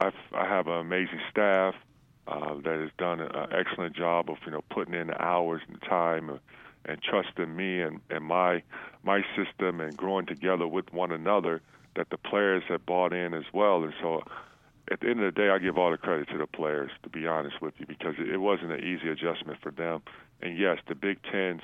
I've, 0.00 0.14
I 0.32 0.44
have 0.46 0.66
an 0.66 0.78
amazing 0.78 1.20
staff 1.30 1.74
uh, 2.26 2.54
that 2.64 2.80
has 2.80 2.90
done 2.98 3.20
an 3.20 3.30
excellent 3.52 3.96
job 3.96 4.30
of 4.30 4.36
you 4.44 4.52
know 4.52 4.62
putting 4.70 4.94
in 4.94 5.08
the 5.08 5.22
hours 5.22 5.62
and 5.68 5.80
time 5.82 6.28
and, 6.28 6.40
and 6.84 7.02
trusting 7.02 7.54
me 7.54 7.80
and, 7.80 8.00
and 8.10 8.24
my 8.24 8.62
my 9.02 9.22
system 9.36 9.80
and 9.80 9.96
growing 9.96 10.26
together 10.26 10.66
with 10.66 10.92
one 10.92 11.12
another. 11.12 11.60
That 11.96 12.10
the 12.10 12.18
players 12.18 12.62
have 12.68 12.86
bought 12.86 13.12
in 13.12 13.34
as 13.34 13.42
well, 13.52 13.82
and 13.82 13.92
so 14.00 14.22
at 14.90 15.00
the 15.00 15.08
end 15.08 15.20
of 15.20 15.34
the 15.34 15.40
day, 15.40 15.48
I 15.50 15.58
give 15.58 15.76
all 15.76 15.90
the 15.90 15.96
credit 15.96 16.28
to 16.28 16.38
the 16.38 16.46
players, 16.46 16.90
to 17.02 17.08
be 17.08 17.26
honest 17.26 17.60
with 17.60 17.74
you, 17.78 17.86
because 17.86 18.14
it 18.18 18.36
wasn't 18.36 18.72
an 18.72 18.80
easy 18.80 19.08
adjustment 19.08 19.58
for 19.60 19.70
them. 19.70 20.02
And 20.40 20.56
yes, 20.56 20.78
the 20.86 20.94
Big 20.94 21.18
Ten 21.30 21.60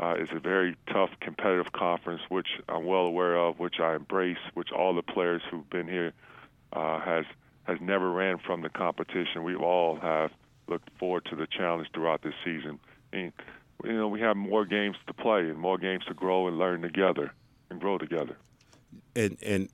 uh, 0.00 0.16
is 0.16 0.28
a 0.34 0.38
very 0.38 0.76
tough, 0.92 1.10
competitive 1.20 1.72
conference, 1.72 2.20
which 2.28 2.48
I'm 2.68 2.84
well 2.84 3.06
aware 3.06 3.36
of, 3.36 3.58
which 3.58 3.80
I 3.80 3.94
embrace, 3.94 4.38
which 4.54 4.70
all 4.70 4.94
the 4.94 5.02
players 5.02 5.42
who've 5.50 5.68
been 5.70 5.88
here 5.88 6.12
uh, 6.72 7.00
has 7.00 7.24
has 7.64 7.78
never 7.80 8.10
ran 8.10 8.38
from 8.38 8.62
the 8.62 8.68
competition. 8.68 9.42
We 9.42 9.54
all 9.54 9.98
have 10.00 10.30
looked 10.68 10.88
forward 10.98 11.26
to 11.30 11.36
the 11.36 11.46
challenge 11.46 11.88
throughout 11.92 12.22
this 12.22 12.34
season. 12.44 12.78
And, 13.12 13.32
you 13.82 13.92
know, 13.92 14.08
we 14.08 14.20
have 14.20 14.36
more 14.36 14.64
games 14.64 14.96
to 15.06 15.14
play 15.14 15.40
and 15.40 15.58
more 15.58 15.78
games 15.78 16.04
to 16.06 16.14
grow 16.14 16.46
and 16.46 16.58
learn 16.58 16.82
together 16.82 17.32
and 17.70 17.80
grow 17.80 17.98
together. 17.98 18.36
And 19.16 19.36
and 19.42 19.68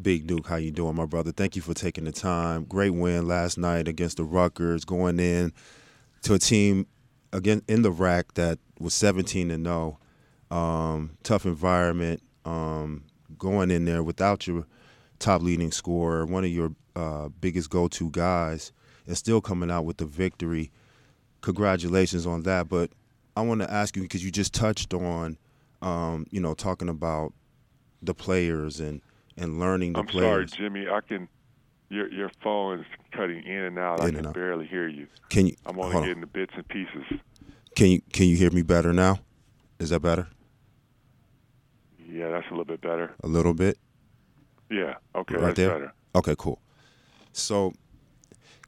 Big 0.00 0.26
Duke, 0.26 0.46
how 0.46 0.56
you 0.56 0.70
doing, 0.70 0.94
my 0.94 1.04
brother? 1.04 1.32
Thank 1.32 1.56
you 1.56 1.62
for 1.62 1.74
taking 1.74 2.04
the 2.04 2.12
time. 2.12 2.64
Great 2.64 2.90
win 2.90 3.26
last 3.28 3.58
night 3.58 3.88
against 3.88 4.16
the 4.16 4.24
Rutgers, 4.24 4.84
going 4.84 5.20
in 5.20 5.52
to 6.22 6.34
a 6.34 6.38
team 6.38 6.86
again 7.32 7.62
in 7.68 7.82
the 7.82 7.90
rack 7.90 8.34
that 8.34 8.58
was 8.78 8.94
17 8.94 9.50
and 9.50 9.64
0. 9.64 9.98
Um, 10.50 11.16
tough 11.22 11.44
environment. 11.44 12.22
Um, 12.44 13.04
going 13.38 13.70
in 13.70 13.84
there 13.84 14.02
without 14.02 14.46
your 14.46 14.66
top 15.20 15.42
leading 15.42 15.70
scorer, 15.70 16.26
one 16.26 16.42
of 16.44 16.50
your 16.50 16.72
uh, 16.96 17.28
biggest 17.40 17.70
go-to 17.70 18.10
guys. 18.10 18.72
and 19.06 19.16
still 19.16 19.40
coming 19.40 19.70
out 19.70 19.84
with 19.84 19.98
the 19.98 20.04
victory. 20.04 20.70
Congratulations 21.42 22.26
on 22.26 22.42
that. 22.42 22.68
But 22.68 22.90
I 23.36 23.42
want 23.42 23.60
to 23.60 23.70
ask 23.70 23.96
you 23.96 24.02
because 24.02 24.24
you 24.24 24.30
just 24.30 24.52
touched 24.52 24.92
on, 24.92 25.38
um, 25.82 26.26
you 26.30 26.40
know, 26.40 26.54
talking 26.54 26.88
about 26.88 27.32
the 28.02 28.14
players 28.14 28.80
and 28.80 29.00
and 29.36 29.58
learning 29.60 29.92
the 29.94 30.02
players. 30.04 30.52
I'm 30.52 30.58
sorry, 30.58 30.68
Jimmy. 30.68 30.88
I 30.88 31.00
can. 31.00 31.28
Your 31.88 32.08
your 32.12 32.30
phone 32.42 32.80
is 32.80 32.86
cutting 33.12 33.42
in 33.44 33.62
and 33.62 33.78
out. 33.78 34.00
In 34.00 34.06
I 34.06 34.10
can 34.10 34.26
out. 34.26 34.34
barely 34.34 34.66
hear 34.66 34.86
you. 34.88 35.06
Can 35.28 35.46
you? 35.46 35.56
I'm 35.66 35.78
only 35.78 35.92
hold 35.92 36.04
on. 36.04 36.08
getting 36.08 36.20
the 36.20 36.26
bits 36.26 36.52
and 36.54 36.66
pieces. 36.68 37.04
Can 37.74 37.86
you 37.88 38.02
can 38.12 38.26
you 38.26 38.36
hear 38.36 38.50
me 38.50 38.62
better 38.62 38.92
now? 38.92 39.20
Is 39.78 39.90
that 39.90 40.00
better? 40.00 40.28
Yeah, 42.08 42.30
that's 42.30 42.46
a 42.46 42.50
little 42.50 42.64
bit 42.64 42.80
better. 42.80 43.14
A 43.24 43.28
little 43.28 43.54
bit. 43.54 43.78
Yeah. 44.70 44.94
Okay, 45.14 45.34
Right 45.36 45.54
there? 45.54 45.70
better. 45.70 45.92
Okay, 46.14 46.34
cool. 46.38 46.60
So, 47.32 47.72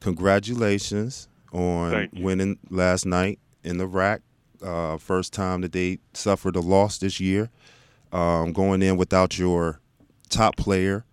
congratulations 0.01 1.29
on 1.53 2.09
winning 2.13 2.59
last 2.71 3.07
night 3.07 3.39
in 3.65 3.79
the 3.79 3.87
rack. 3.87 4.23
Uh, 4.63 4.97
first 4.97 5.33
time 5.33 5.61
that 5.63 5.73
they 5.73 5.99
suffered 6.13 6.55
a 6.57 6.61
loss 6.61 6.99
this 6.99 7.19
year. 7.21 7.51
Um, 8.13 8.53
going 8.53 8.83
in 8.83 8.97
without 8.99 9.39
your 9.39 9.81
top 10.29 10.57
player, 10.57 11.05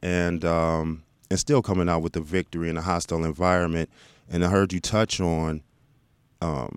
and 0.00 0.44
um, 0.44 1.02
and 1.30 1.38
still 1.38 1.60
coming 1.60 1.88
out 1.88 2.00
with 2.02 2.14
the 2.14 2.20
victory 2.20 2.70
in 2.70 2.76
a 2.76 2.82
hostile 2.82 3.24
environment. 3.24 3.90
And 4.30 4.44
I 4.44 4.48
heard 4.48 4.72
you 4.72 4.80
touch 4.80 5.20
on 5.20 5.62
um, 6.40 6.76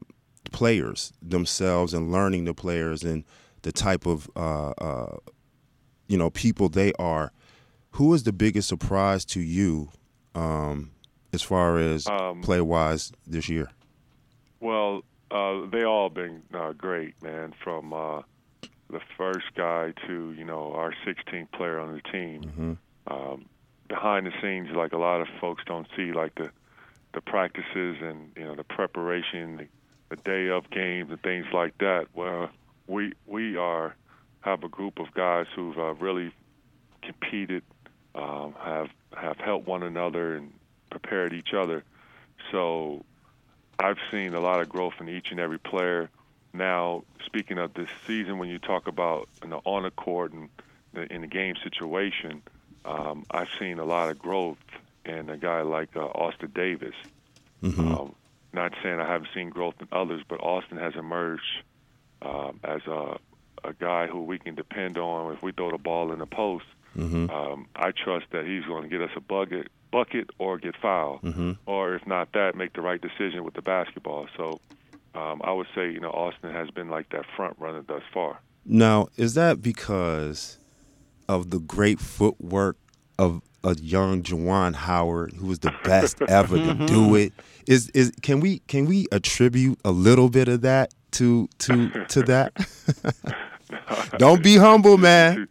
players 0.51 1.13
themselves 1.21 1.93
and 1.93 2.11
learning 2.11 2.45
the 2.45 2.53
players 2.53 3.03
and 3.03 3.23
the 3.61 3.71
type 3.71 4.05
of 4.05 4.29
uh, 4.35 4.71
uh, 4.71 5.17
you 6.07 6.17
know 6.17 6.29
people 6.29 6.67
they 6.69 6.91
are. 6.99 7.31
Who 7.91 8.13
is 8.13 8.23
the 8.23 8.33
biggest 8.33 8.67
surprise 8.67 9.25
to 9.25 9.39
you 9.39 9.89
um, 10.35 10.91
as 11.33 11.41
far 11.41 11.77
as 11.77 12.07
Um, 12.07 12.41
play 12.41 12.61
wise 12.61 13.11
this 13.27 13.49
year? 13.49 13.69
Well, 14.59 15.03
uh, 15.31 15.65
they 15.71 15.83
all 15.83 16.09
been 16.09 16.43
uh, 16.53 16.73
great, 16.73 17.21
man. 17.21 17.53
From 17.63 17.93
uh, 17.93 18.21
the 18.89 18.99
first 19.17 19.53
guy 19.55 19.93
to 20.07 20.31
you 20.31 20.45
know 20.45 20.73
our 20.73 20.93
16th 21.05 21.51
player 21.51 21.79
on 21.79 21.93
the 21.93 22.01
team. 22.11 22.43
Mm-hmm. 22.43 22.73
Um, 23.07 23.45
behind 23.87 24.27
the 24.27 24.31
scenes, 24.41 24.69
like 24.75 24.93
a 24.93 24.97
lot 24.97 25.19
of 25.21 25.27
folks 25.41 25.63
don't 25.65 25.87
see, 25.95 26.11
like 26.13 26.35
the 26.35 26.51
the 27.13 27.21
practices 27.21 27.97
and 28.01 28.31
you 28.37 28.43
know 28.43 28.55
the 28.55 28.63
preparation, 28.63 29.57
the, 29.57 29.67
the 30.15 30.21
day 30.21 30.47
of 30.49 30.69
games 30.69 31.09
and 31.09 31.21
things 31.21 31.47
like 31.53 31.77
that. 31.79 32.07
Well, 32.13 32.49
we 32.87 33.13
we 33.25 33.57
are 33.57 33.95
have 34.41 34.63
a 34.63 34.69
group 34.69 34.99
of 34.99 35.13
guys 35.13 35.47
who've 35.55 35.77
uh, 35.77 35.93
really 35.95 36.31
competed, 37.01 37.63
um, 38.19 38.53
have 38.59 38.89
have 39.15 39.37
helped 39.37 39.67
one 39.67 39.83
another 39.83 40.35
and 40.35 40.53
prepared 40.89 41.33
each 41.33 41.53
other. 41.53 41.83
So 42.51 43.03
I've 43.79 43.97
seen 44.11 44.33
a 44.33 44.39
lot 44.39 44.61
of 44.61 44.69
growth 44.69 44.93
in 44.99 45.09
each 45.09 45.31
and 45.31 45.39
every 45.39 45.59
player. 45.59 46.09
Now, 46.53 47.03
speaking 47.25 47.57
of 47.57 47.73
this 47.73 47.89
season, 48.07 48.37
when 48.37 48.49
you 48.49 48.59
talk 48.59 48.87
about 48.87 49.29
you 49.43 49.49
know, 49.49 49.61
on 49.65 49.83
the 49.83 49.91
court 49.91 50.33
and 50.33 50.49
the, 50.93 51.11
in 51.13 51.21
the 51.21 51.27
game 51.27 51.55
situation, 51.63 52.41
um, 52.85 53.25
I've 53.31 53.49
seen 53.59 53.79
a 53.79 53.85
lot 53.85 54.09
of 54.09 54.19
growth 54.19 54.57
in 55.05 55.29
a 55.29 55.37
guy 55.37 55.61
like 55.61 55.95
uh, 55.95 56.05
Austin 56.05 56.51
Davis. 56.53 56.95
Mm-hmm. 57.63 57.93
Um, 57.93 58.15
not 58.51 58.73
saying 58.81 58.99
I 58.99 59.07
haven't 59.07 59.29
seen 59.33 59.49
growth 59.49 59.75
in 59.79 59.87
others, 59.91 60.23
but 60.27 60.41
Austin 60.41 60.77
has 60.77 60.95
emerged 60.95 61.63
um, 62.21 62.59
as 62.63 62.81
a, 62.87 63.17
a 63.63 63.73
guy 63.73 64.07
who 64.07 64.23
we 64.23 64.39
can 64.39 64.55
depend 64.55 64.97
on 64.97 65.33
if 65.33 65.43
we 65.43 65.51
throw 65.51 65.71
the 65.71 65.77
ball 65.77 66.11
in 66.11 66.19
the 66.19 66.25
post. 66.25 66.65
Mm-hmm. 66.97 67.29
Um, 67.29 67.67
I 67.75 67.91
trust 67.91 68.25
that 68.31 68.45
he's 68.45 68.63
going 68.65 68.83
to 68.83 68.89
get 68.89 69.01
us 69.01 69.11
a 69.15 69.21
bucket, 69.21 69.67
bucket 69.91 70.29
or 70.39 70.57
get 70.57 70.75
fouled, 70.81 71.21
Mm-hmm. 71.21 71.51
or 71.65 71.95
if 71.95 72.05
not 72.07 72.31
that, 72.33 72.55
make 72.55 72.73
the 72.73 72.81
right 72.81 73.01
decision 73.01 73.43
with 73.43 73.53
the 73.53 73.61
basketball. 73.61 74.27
So 74.37 74.59
um, 75.15 75.41
I 75.43 75.51
would 75.51 75.67
say, 75.75 75.91
you 75.91 75.99
know, 75.99 76.09
Austin 76.11 76.51
has 76.51 76.69
been 76.71 76.89
like 76.89 77.09
that 77.09 77.25
front 77.35 77.57
runner 77.59 77.83
thus 77.87 78.03
far. 78.13 78.39
Now, 78.65 79.07
is 79.17 79.33
that 79.35 79.61
because 79.61 80.57
of 81.27 81.49
the 81.49 81.59
great 81.59 81.99
footwork 81.99 82.77
of 83.17 83.41
a 83.63 83.75
young 83.75 84.21
Juwan 84.23 84.73
Howard, 84.75 85.33
who 85.33 85.47
was 85.47 85.59
the 85.59 85.73
best 85.83 86.21
ever 86.27 86.57
to 86.57 86.73
do 86.85 87.15
it? 87.15 87.33
Is 87.67 87.89
is 87.89 88.11
can 88.21 88.39
we 88.39 88.59
can 88.67 88.85
we 88.85 89.05
attribute 89.11 89.79
a 89.85 89.91
little 89.91 90.29
bit 90.29 90.47
of 90.47 90.61
that 90.61 90.93
to 91.11 91.47
to 91.59 91.89
to 92.05 92.21
that? 92.23 92.53
Don't 94.17 94.43
be 94.43 94.55
humble, 94.57 94.97
man. 94.97 95.47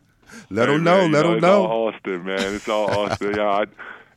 Let 0.51 0.69
Hey, 0.69 0.75
him 0.77 0.85
know. 0.85 1.03
man, 1.03 1.13
Let 1.13 1.27
him 1.27 1.33
it's 1.35 1.43
know. 1.43 1.67
all 1.67 1.89
Austin, 1.89 2.25
man. 2.25 2.55
It's 2.55 2.69
all 2.69 2.87
Austin. 3.07 3.35
yeah, 3.37 3.43
I, 3.49 3.65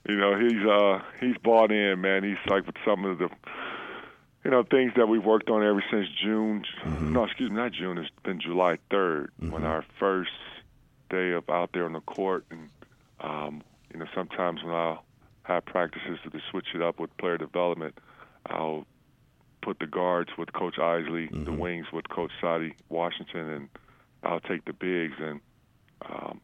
you 0.08 0.18
know, 0.18 0.40
he's 0.40 0.66
uh 0.66 1.00
he's 1.20 1.38
bought 1.44 1.72
in, 1.72 2.02
man. 2.02 2.24
He's 2.24 2.38
like 2.50 2.66
with 2.66 2.76
some 2.86 3.06
of 3.06 3.18
the 3.18 3.30
you 4.44 4.52
know 4.52 4.64
things 4.64 4.94
that 4.96 5.08
we've 5.08 5.24
worked 5.24 5.50
on 5.50 5.64
ever 5.64 5.84
since 5.92 6.08
June. 6.24 6.64
Mm-hmm. 6.86 7.14
No, 7.14 7.26
excuse 7.26 7.50
me, 7.50 7.58
not 7.58 7.74
June. 7.74 7.98
It's 7.98 8.10
been 8.24 8.40
July 8.40 8.78
3rd 8.90 9.28
when 9.50 9.64
our 9.64 9.84
first 10.00 10.32
day 11.10 11.32
of 11.32 11.50
out 11.50 11.72
there 11.74 11.86
on 11.86 11.94
the 11.94 12.00
court, 12.02 12.46
and 12.50 12.70
um, 13.20 13.62
you 13.94 14.00
know 14.00 14.06
sometimes 14.16 14.64
when 14.64 14.74
I'll 14.74 15.04
have 15.44 15.66
practices 15.66 16.18
to 16.24 16.40
switch 16.50 16.68
it 16.74 16.82
up 16.82 17.00
with 17.00 17.16
player 17.18 17.38
development, 17.38 17.98
I'll 18.46 18.86
put 19.62 19.80
the 19.80 19.86
guards 19.88 20.30
with 20.38 20.54
Coach 20.54 20.76
Eisley, 20.78 21.30
the 21.30 21.36
Mm-hmm. 21.52 21.58
wings 21.58 21.88
with 21.94 22.08
Coach 22.10 22.32
Saddi 22.42 22.74
Washington, 22.90 23.50
and 23.50 23.70
I'll 24.24 24.40
take 24.40 24.66
the 24.66 24.74
bigs 24.74 25.16
and 25.20 25.40
um, 26.10 26.42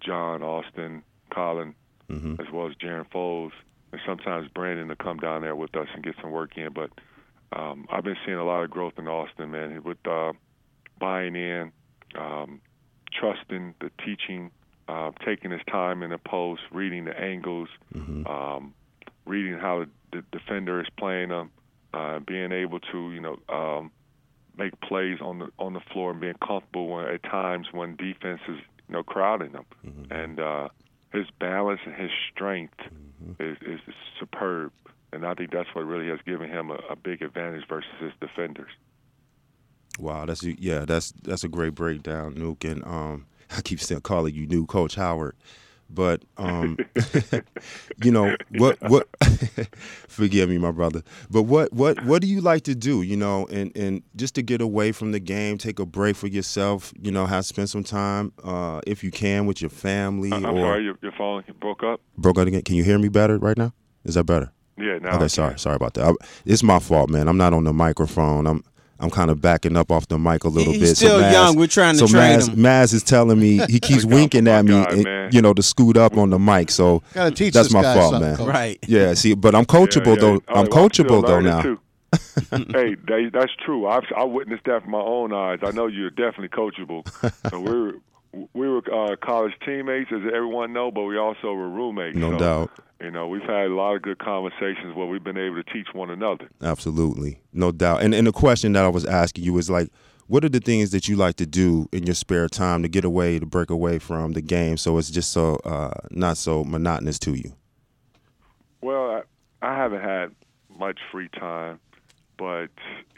John, 0.00 0.42
Austin, 0.42 1.02
Colin, 1.30 1.74
Mhm. 2.10 2.40
as 2.40 2.50
well 2.52 2.66
as 2.68 2.74
Jaron 2.76 3.08
Faulds, 3.10 3.52
and 3.92 4.00
sometimes 4.06 4.48
Brandon 4.48 4.88
to 4.88 4.96
come 4.96 5.18
down 5.18 5.42
there 5.42 5.56
with 5.56 5.74
us 5.76 5.88
and 5.94 6.02
get 6.02 6.14
some 6.20 6.30
work 6.30 6.56
in. 6.56 6.72
But 6.72 6.90
um, 7.52 7.86
I've 7.90 8.04
been 8.04 8.16
seeing 8.24 8.38
a 8.38 8.44
lot 8.44 8.62
of 8.62 8.70
growth 8.70 8.98
in 8.98 9.08
Austin, 9.08 9.50
man, 9.50 9.82
with 9.82 9.98
uh, 10.06 10.32
buying 10.98 11.34
in, 11.36 11.72
um, 12.14 12.60
trusting 13.12 13.74
the 13.80 13.90
teaching, 14.04 14.50
uh, 14.88 15.12
taking 15.24 15.50
his 15.50 15.62
time 15.70 16.02
in 16.02 16.10
the 16.10 16.18
post, 16.18 16.62
reading 16.70 17.04
the 17.04 17.18
angles, 17.18 17.68
Mhm. 17.94 18.28
um, 18.28 18.74
reading 19.26 19.54
how 19.58 19.86
the 20.12 20.22
defender 20.32 20.80
is 20.80 20.88
playing 20.96 21.28
them, 21.30 21.50
uh, 21.94 22.18
being 22.20 22.52
able 22.52 22.80
to, 22.80 23.12
you 23.12 23.20
know, 23.20 23.38
um, 23.48 23.90
make 24.58 24.78
plays 24.80 25.18
on 25.20 25.38
the 25.38 25.48
on 25.58 25.72
the 25.72 25.80
floor 25.92 26.10
and 26.10 26.20
being 26.20 26.34
comfortable 26.46 26.88
when, 26.88 27.06
at 27.06 27.22
times 27.22 27.68
when 27.72 27.96
defense 27.96 28.40
is, 28.48 28.58
you 28.88 28.92
know, 28.92 29.02
crowding 29.02 29.52
them. 29.52 29.64
And 30.10 30.40
uh, 30.40 30.68
his 31.12 31.26
balance 31.38 31.80
and 31.86 31.94
his 31.94 32.10
strength 32.32 32.80
is, 33.38 33.56
is 33.62 33.80
superb. 34.18 34.72
And 35.12 35.24
I 35.24 35.34
think 35.34 35.52
that's 35.52 35.74
what 35.74 35.86
really 35.86 36.08
has 36.08 36.20
given 36.26 36.50
him 36.50 36.70
a, 36.70 36.78
a 36.90 36.96
big 36.96 37.22
advantage 37.22 37.66
versus 37.68 37.90
his 37.98 38.12
defenders. 38.20 38.70
Wow, 39.98 40.26
that's 40.26 40.42
yeah, 40.42 40.84
that's 40.84 41.12
that's 41.22 41.44
a 41.44 41.48
great 41.48 41.74
breakdown, 41.74 42.34
Nuke. 42.34 42.70
And 42.70 42.84
um, 42.84 43.26
I 43.56 43.62
keep 43.62 43.80
still 43.80 44.00
calling 44.00 44.34
you 44.34 44.46
new 44.46 44.66
Coach 44.66 44.94
Howard, 44.96 45.36
but 45.90 46.22
um, 46.36 46.76
you 48.02 48.10
know 48.10 48.36
what 48.56 48.78
what? 48.82 49.08
forgive 50.08 50.48
me, 50.48 50.58
my 50.58 50.70
brother. 50.70 51.02
But 51.30 51.42
what 51.42 51.72
what 51.72 52.04
what 52.04 52.22
do 52.22 52.28
you 52.28 52.40
like 52.40 52.62
to 52.64 52.74
do? 52.74 53.02
You 53.02 53.16
know, 53.16 53.46
and 53.50 53.74
and 53.76 54.02
just 54.16 54.34
to 54.36 54.42
get 54.42 54.60
away 54.60 54.92
from 54.92 55.12
the 55.12 55.20
game, 55.20 55.58
take 55.58 55.78
a 55.78 55.86
break 55.86 56.16
for 56.16 56.26
yourself. 56.26 56.92
You 57.00 57.10
know, 57.10 57.26
have 57.26 57.46
spend 57.46 57.70
some 57.70 57.84
time, 57.84 58.32
uh, 58.44 58.80
if 58.86 59.02
you 59.02 59.10
can, 59.10 59.46
with 59.46 59.60
your 59.60 59.70
family. 59.70 60.32
I- 60.32 60.36
I'm 60.36 60.46
or 60.46 60.60
sorry, 60.60 60.84
your, 60.84 60.98
your 61.02 61.12
phone 61.12 61.44
broke 61.60 61.82
up. 61.82 62.00
broke 62.16 62.38
up 62.38 62.46
again. 62.46 62.62
Can 62.62 62.74
you 62.76 62.84
hear 62.84 62.98
me 62.98 63.08
better 63.08 63.38
right 63.38 63.56
now? 63.56 63.72
Is 64.04 64.14
that 64.14 64.24
better? 64.24 64.52
Yeah, 64.76 64.98
now. 64.98 65.16
Okay, 65.16 65.28
sorry, 65.28 65.58
sorry 65.58 65.76
about 65.76 65.94
that. 65.94 66.06
I, 66.06 66.12
it's 66.44 66.62
my 66.62 66.78
fault, 66.78 67.10
man. 67.10 67.28
I'm 67.28 67.36
not 67.36 67.52
on 67.52 67.64
the 67.64 67.72
microphone. 67.72 68.46
I'm 68.46 68.62
I'm 69.00 69.10
kind 69.10 69.30
of 69.30 69.40
backing 69.40 69.76
up 69.76 69.92
off 69.92 70.08
the 70.08 70.18
mic 70.18 70.44
a 70.44 70.48
little 70.48 70.72
He's 70.72 70.82
bit. 70.82 70.96
still 70.96 71.20
Maz- 71.20 71.32
young. 71.32 71.56
We're 71.56 71.68
trying 71.68 71.94
to 71.94 72.00
so 72.00 72.06
train 72.08 72.40
Maz, 72.40 72.48
him. 72.48 72.56
Maz 72.56 72.92
is 72.94 73.02
telling 73.02 73.38
me 73.38 73.58
he 73.68 73.78
keeps 73.80 74.04
Look 74.04 74.14
winking 74.14 74.48
at 74.48 74.64
me, 74.64 74.72
guy, 74.72 74.90
and, 74.90 75.34
you 75.34 75.40
know, 75.40 75.54
to 75.54 75.62
scoot 75.62 75.96
up 75.96 76.16
on 76.16 76.30
the 76.30 76.38
mic. 76.38 76.70
So 76.70 77.02
Gotta 77.14 77.30
teach 77.30 77.54
that's 77.54 77.72
my 77.72 77.82
fault, 77.82 78.20
man. 78.20 78.36
Coach. 78.36 78.48
Right. 78.48 78.78
Yeah, 78.86 79.14
see, 79.14 79.34
but 79.34 79.54
I'm 79.54 79.64
coachable 79.66 80.16
yeah. 80.16 80.20
though. 80.20 80.34
All 80.48 80.58
I'm 80.58 80.66
well, 80.68 80.88
coachable 80.88 81.26
though 81.26 81.40
now. 81.40 81.78
hey, 82.72 82.96
they, 83.06 83.28
that's 83.28 83.52
true. 83.64 83.86
I've 83.86 84.04
I 84.16 84.24
witnessed 84.24 84.64
that 84.64 84.82
with 84.82 84.90
my 84.90 85.00
own 85.00 85.32
eyes. 85.32 85.58
I 85.62 85.70
know 85.72 85.86
you're 85.86 86.10
definitely 86.10 86.48
coachable. 86.48 87.06
so 87.50 87.60
we 87.60 87.70
were 87.70 87.94
we 88.54 88.68
were 88.68 88.82
uh, 88.92 89.16
college 89.16 89.52
teammates, 89.64 90.10
as 90.12 90.22
everyone 90.34 90.72
know, 90.72 90.90
but 90.90 91.02
we 91.04 91.18
also 91.18 91.52
were 91.52 91.68
roommates. 91.68 92.16
No 92.16 92.32
so, 92.32 92.38
doubt. 92.38 92.70
You 93.00 93.12
know, 93.12 93.28
we've 93.28 93.42
had 93.42 93.66
a 93.66 93.74
lot 93.74 93.94
of 93.94 94.02
good 94.02 94.18
conversations 94.18 94.96
where 94.96 95.06
we've 95.06 95.22
been 95.22 95.38
able 95.38 95.62
to 95.62 95.72
teach 95.72 95.88
one 95.92 96.10
another. 96.10 96.48
Absolutely, 96.60 97.40
no 97.52 97.70
doubt. 97.70 98.02
And 98.02 98.12
and 98.12 98.26
the 98.26 98.32
question 98.32 98.72
that 98.72 98.84
I 98.84 98.88
was 98.88 99.04
asking 99.04 99.44
you 99.44 99.56
is 99.58 99.70
like, 99.70 99.90
what 100.26 100.44
are 100.44 100.48
the 100.48 100.60
things 100.60 100.90
that 100.90 101.08
you 101.08 101.16
like 101.16 101.36
to 101.36 101.46
do 101.46 101.88
in 101.92 102.04
your 102.04 102.14
spare 102.14 102.48
time 102.48 102.82
to 102.82 102.88
get 102.88 103.04
away, 103.04 103.38
to 103.38 103.46
break 103.46 103.70
away 103.70 103.98
from 103.98 104.32
the 104.32 104.42
game, 104.42 104.76
so 104.76 104.98
it's 104.98 105.10
just 105.10 105.30
so 105.30 105.56
uh, 105.64 105.92
not 106.10 106.36
so 106.36 106.64
monotonous 106.64 107.18
to 107.20 107.34
you? 107.34 107.54
Well, 108.82 109.22
I, 109.62 109.66
I 109.66 109.76
haven't 109.76 110.02
had 110.02 110.34
much 110.76 110.98
free 111.12 111.28
time, 111.28 111.78
but 112.36 112.68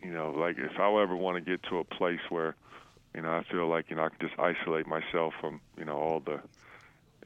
you 0.02 0.12
know, 0.12 0.30
like 0.30 0.56
if 0.58 0.78
I 0.78 0.88
ever 1.02 1.16
want 1.16 1.42
to 1.42 1.50
get 1.50 1.62
to 1.64 1.78
a 1.78 1.84
place 1.84 2.20
where, 2.28 2.54
you 3.14 3.22
know, 3.22 3.30
I 3.30 3.44
feel 3.50 3.66
like 3.66 3.88
you 3.88 3.96
know 3.96 4.04
I 4.04 4.10
can 4.10 4.28
just 4.28 4.38
isolate 4.38 4.86
myself 4.86 5.32
from 5.40 5.60
you 5.78 5.86
know 5.86 5.96
all 5.96 6.20
the, 6.20 6.40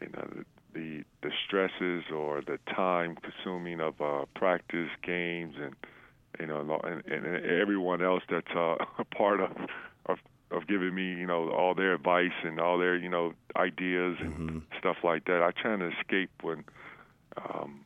you 0.01 0.09
know, 0.15 0.29
the, 0.35 0.45
the 0.75 1.05
the 1.23 1.31
stresses 1.47 2.05
or 2.15 2.43
the 2.43 2.59
time 2.75 3.17
consuming 3.23 3.81
of 3.81 4.01
uh, 4.01 4.25
practice 4.35 4.91
games 5.03 5.55
and 5.61 5.75
you 6.41 6.47
know 6.47 6.81
and, 6.85 7.03
and 7.07 7.27
everyone 7.47 8.03
else 8.03 8.23
that's 8.31 8.51
uh, 8.57 8.77
a 8.99 9.05
part 9.05 9.41
of, 9.41 9.51
of 10.07 10.19
of 10.51 10.67
giving 10.67 10.95
me 10.95 11.15
you 11.15 11.27
know 11.27 11.51
all 11.51 11.75
their 11.75 11.95
advice 11.95 12.37
and 12.45 12.61
all 12.61 12.79
their 12.79 12.97
you 12.97 13.09
know 13.09 13.33
ideas 13.57 14.17
and 14.21 14.41
Mm-hmm. 14.41 14.59
stuff 14.79 14.97
like 15.05 15.25
that. 15.25 15.43
I 15.43 15.51
try 15.61 15.77
to 15.77 15.91
escape 16.01 16.31
when 16.43 16.65
um, 17.37 17.85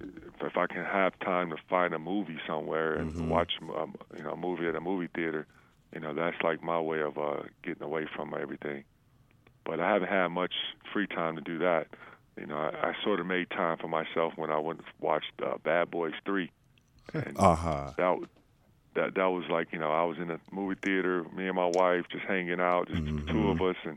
if 0.00 0.56
I 0.56 0.66
can 0.66 0.84
have 0.84 1.18
time 1.20 1.50
to 1.50 1.56
find 1.68 1.94
a 1.94 1.98
movie 1.98 2.38
somewhere 2.46 2.96
and 2.96 3.12
Mhm. 3.14 3.28
watch 3.28 3.52
um, 3.76 3.94
you 4.16 4.22
know 4.22 4.32
a 4.32 4.36
movie 4.36 4.66
at 4.66 4.74
a 4.76 4.80
movie 4.80 5.08
theater. 5.14 5.46
You 5.94 6.00
know 6.00 6.14
that's 6.14 6.36
like 6.42 6.62
my 6.62 6.80
way 6.80 7.00
of 7.00 7.18
uh, 7.18 7.42
getting 7.64 7.82
away 7.82 8.06
from 8.14 8.34
everything. 8.40 8.84
But 9.70 9.78
I 9.78 9.88
haven't 9.88 10.08
had 10.08 10.28
much 10.28 10.52
free 10.92 11.06
time 11.06 11.36
to 11.36 11.40
do 11.42 11.58
that. 11.60 11.86
You 12.36 12.46
know, 12.46 12.56
I, 12.56 12.88
I 12.88 12.92
sort 13.04 13.20
of 13.20 13.26
made 13.26 13.48
time 13.50 13.78
for 13.78 13.86
myself 13.86 14.32
when 14.36 14.50
I 14.50 14.58
went 14.58 14.80
and 14.80 14.88
watched 14.98 15.30
uh, 15.44 15.58
Bad 15.62 15.92
Boys 15.92 16.14
Three, 16.24 16.50
and 17.14 17.36
Uh-huh. 17.38 17.92
that 17.96 18.18
was- 18.18 18.28
that 18.94 19.14
that 19.14 19.26
was 19.26 19.44
like 19.48 19.68
you 19.72 19.78
know 19.78 19.92
I 19.92 20.02
was 20.02 20.18
in 20.18 20.28
a 20.32 20.40
movie 20.50 20.74
theater, 20.84 21.24
me 21.36 21.46
and 21.46 21.54
my 21.54 21.70
wife 21.72 22.06
just 22.10 22.24
hanging 22.24 22.58
out, 22.58 22.88
just 22.88 23.04
the 23.04 23.22
two 23.32 23.48
of 23.50 23.62
us, 23.62 23.76
and 23.84 23.96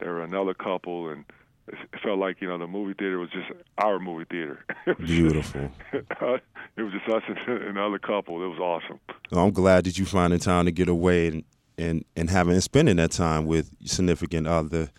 there 0.00 0.10
were 0.14 0.24
another 0.24 0.52
couple, 0.54 1.08
and 1.10 1.24
it 1.68 1.74
it 1.92 2.00
felt 2.02 2.18
like 2.18 2.40
you 2.40 2.48
know 2.48 2.58
the 2.58 2.66
movie 2.66 2.94
theater 2.98 3.20
was 3.20 3.30
just 3.30 3.48
our 3.78 4.00
movie 4.00 4.26
theater. 4.28 4.64
It 4.86 4.98
was 4.98 5.08
Beautiful. 5.08 5.70
it 5.92 6.82
was 6.82 6.92
just 6.92 7.08
us 7.08 7.22
and 7.28 7.62
another 7.62 8.00
couple. 8.00 8.42
It 8.44 8.48
was 8.48 8.58
awesome. 8.58 8.98
Well, 9.30 9.44
I'm 9.44 9.52
glad 9.52 9.84
that 9.84 9.96
you 9.96 10.04
finding 10.06 10.40
time 10.40 10.64
to 10.64 10.72
get 10.72 10.88
away 10.88 11.28
and 11.28 11.44
and 11.78 12.04
and 12.16 12.28
having 12.28 12.54
and 12.54 12.62
spending 12.64 12.96
that 12.96 13.12
time 13.12 13.46
with 13.46 13.70
significant 13.86 14.48
other 14.48 14.90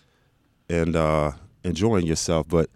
and 0.74 0.96
uh 0.96 1.32
enjoying 1.64 2.06
yourself. 2.06 2.48
But 2.48 2.70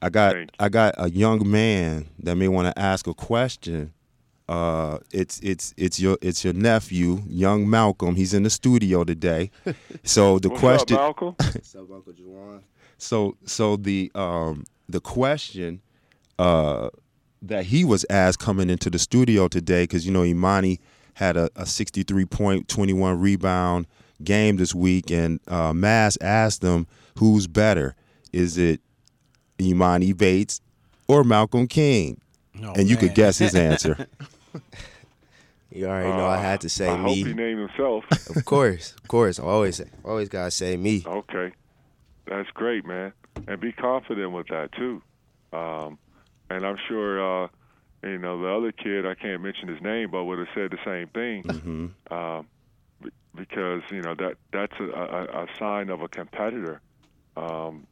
I 0.00 0.08
got 0.08 0.34
Thank 0.34 0.50
I 0.58 0.68
got 0.68 0.94
a 0.96 1.10
young 1.10 1.50
man 1.50 2.06
that 2.20 2.36
may 2.36 2.48
want 2.48 2.74
to 2.74 2.78
ask 2.80 3.06
a 3.06 3.14
question. 3.14 3.92
Uh, 4.48 4.98
it's 5.12 5.38
it's 5.40 5.72
it's 5.76 6.00
your 6.00 6.18
it's 6.20 6.42
your 6.42 6.52
nephew, 6.52 7.22
young 7.28 7.70
Malcolm. 7.70 8.16
He's 8.16 8.34
in 8.34 8.42
the 8.42 8.50
studio 8.50 9.04
today. 9.04 9.50
So 10.02 10.38
the 10.38 10.48
What's 10.48 10.60
question. 10.60 10.96
up, 10.96 11.02
Malcolm? 11.02 11.34
What's 11.38 11.74
up, 11.74 11.90
Uncle 11.92 12.12
Juwan? 12.12 12.62
So 12.98 13.36
so 13.44 13.76
the 13.76 14.10
um 14.14 14.64
the 14.88 15.00
question 15.00 15.80
uh 16.38 16.88
that 17.42 17.66
he 17.66 17.84
was 17.84 18.04
asked 18.10 18.38
coming 18.38 18.68
into 18.70 18.90
the 18.90 18.98
studio 18.98 19.46
today 19.48 19.84
because 19.84 20.04
you 20.06 20.12
know 20.12 20.22
Emoni 20.22 20.78
had 21.14 21.36
a, 21.36 21.48
a 21.54 21.66
63 21.66 22.24
point 22.24 22.68
21 22.68 23.20
rebound 23.20 23.86
game 24.24 24.56
this 24.56 24.74
week 24.74 25.10
and 25.10 25.40
uh 25.48 25.72
Mass 25.72 26.16
asked 26.20 26.60
them 26.62 26.86
who's 27.18 27.46
better 27.46 27.94
is 28.32 28.56
it 28.58 28.80
Emoni 29.58 30.16
Bates 30.16 30.60
or 31.08 31.24
Malcolm 31.24 31.66
King 31.66 32.20
Oh, 32.62 32.74
and 32.74 32.88
you 32.88 32.96
could 32.96 33.14
guess 33.14 33.38
his 33.38 33.54
answer 33.54 34.06
You 35.72 35.86
already 35.86 36.08
know 36.16 36.26
I 36.26 36.38
had 36.38 36.60
to 36.62 36.68
say 36.68 36.88
Uh, 36.88 36.94
I 36.94 36.96
me. 36.96 37.20
hope 37.20 37.28
he 37.28 37.32
named 37.34 37.60
himself. 37.60 38.04
Of 38.28 38.44
course, 38.44 38.92
of 39.00 39.06
course. 39.08 39.38
I 39.38 39.44
always, 39.44 39.80
always 40.04 40.28
gotta 40.28 40.50
say 40.50 40.76
me. 40.76 41.04
Okay, 41.06 41.52
that's 42.26 42.50
great, 42.50 42.84
man, 42.84 43.12
and 43.46 43.60
be 43.60 43.70
confident 43.70 44.32
with 44.32 44.48
that 44.48 44.72
too. 44.72 45.00
Um, 45.52 45.96
and 46.50 46.66
I'm 46.66 46.76
sure, 46.88 47.44
uh, 47.44 47.48
you 48.02 48.18
know, 48.18 48.42
the 48.42 48.48
other 48.48 48.72
kid 48.72 49.06
I 49.06 49.14
can't 49.14 49.42
mention 49.42 49.68
his 49.68 49.80
name, 49.80 50.10
but 50.10 50.24
would 50.24 50.40
have 50.40 50.48
said 50.56 50.72
the 50.72 50.78
same 50.84 51.06
thing. 51.08 51.42
hmm 51.44 51.86
um, 52.12 52.42
be- 52.42 52.48
because 53.34 53.82
you 53.90 54.02
know 54.02 54.14
that 54.14 54.36
that's 54.52 54.74
a, 54.80 54.84
a, 54.84 55.44
a 55.44 55.46
sign 55.58 55.88
of 55.88 56.02
a 56.02 56.08
competitor. 56.08 56.80
Um, 57.36 57.86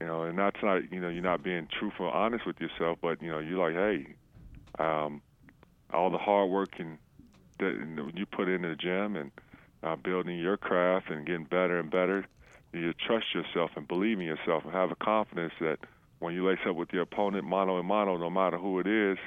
you 0.00 0.06
know, 0.06 0.22
and 0.22 0.38
that's 0.38 0.56
not 0.62 0.90
you 0.90 1.00
know 1.00 1.08
you're 1.08 1.22
not 1.22 1.42
being 1.42 1.68
truthful, 1.78 2.06
honest 2.06 2.46
with 2.46 2.60
yourself, 2.60 2.98
but 3.02 3.20
you 3.22 3.30
know 3.30 3.38
you're 3.38 3.58
like, 3.58 3.74
hey, 3.74 4.14
um, 4.78 5.20
all 5.92 6.10
the 6.10 6.18
hard 6.18 6.50
work 6.50 6.70
and 6.78 6.98
that 7.58 8.12
you, 8.14 8.26
put 8.26 8.48
into 8.48 8.68
the 8.68 8.74
gym 8.74 9.16
and 9.16 9.30
uh, 9.82 9.96
building 9.96 10.38
your 10.38 10.56
craft 10.56 11.10
and 11.10 11.26
getting 11.26 11.44
better 11.44 11.78
and 11.78 11.90
better, 11.90 12.26
you 12.72 12.92
trust 12.94 13.26
yourself 13.34 13.70
and 13.76 13.86
believe 13.86 14.18
in 14.18 14.24
yourself 14.24 14.64
and 14.64 14.72
have 14.72 14.90
a 14.90 14.96
confidence 14.96 15.52
that 15.60 15.78
when 16.20 16.34
you 16.34 16.46
lace 16.48 16.58
up 16.66 16.76
with 16.76 16.90
your 16.92 17.02
opponent 17.02 17.44
mano 17.44 17.78
and 17.78 17.86
mano, 17.86 18.16
no 18.16 18.30
matter 18.30 18.56
who 18.56 18.78
it 18.80 18.86
is, 18.86 19.18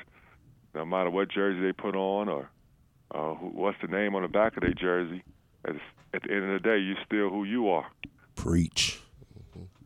no 0.73 0.85
matter 0.85 1.09
what 1.09 1.29
jersey 1.29 1.61
they 1.61 1.73
put 1.73 1.95
on 1.95 2.27
or 2.27 2.49
uh, 3.11 3.35
who, 3.35 3.47
what's 3.47 3.77
the 3.81 3.87
name 3.87 4.15
on 4.15 4.21
the 4.21 4.27
back 4.27 4.57
of 4.57 4.61
their 4.61 4.73
jersey. 4.73 5.23
At, 5.65 5.75
at 6.13 6.23
the 6.23 6.31
end 6.31 6.45
of 6.51 6.61
the 6.61 6.67
day, 6.67 6.77
you're 6.77 6.97
still 7.05 7.29
who 7.29 7.43
you 7.43 7.69
are. 7.69 7.85
preach 8.35 8.99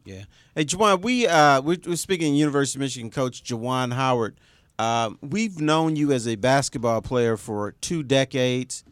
Yeah. 0.08 0.24
Hey, 0.56 0.64
Juwan, 0.64 1.02
we 1.02 1.28
uh 1.28 1.62
we're, 1.62 1.78
we're 1.86 1.98
speaking 1.98 2.34
University 2.34 2.78
of 2.78 2.82
Michigan 2.82 3.12
coach 3.12 3.44
Juwan 3.44 3.94
Howard. 3.94 4.40
Um, 4.80 5.20
we've 5.22 5.60
known 5.60 5.98
you 5.98 6.14
as 6.14 6.28
a 6.28 6.36
basketball 6.36 7.02
player 7.02 7.36
for 7.36 7.74
two 7.82 8.04
decades, 8.04 8.86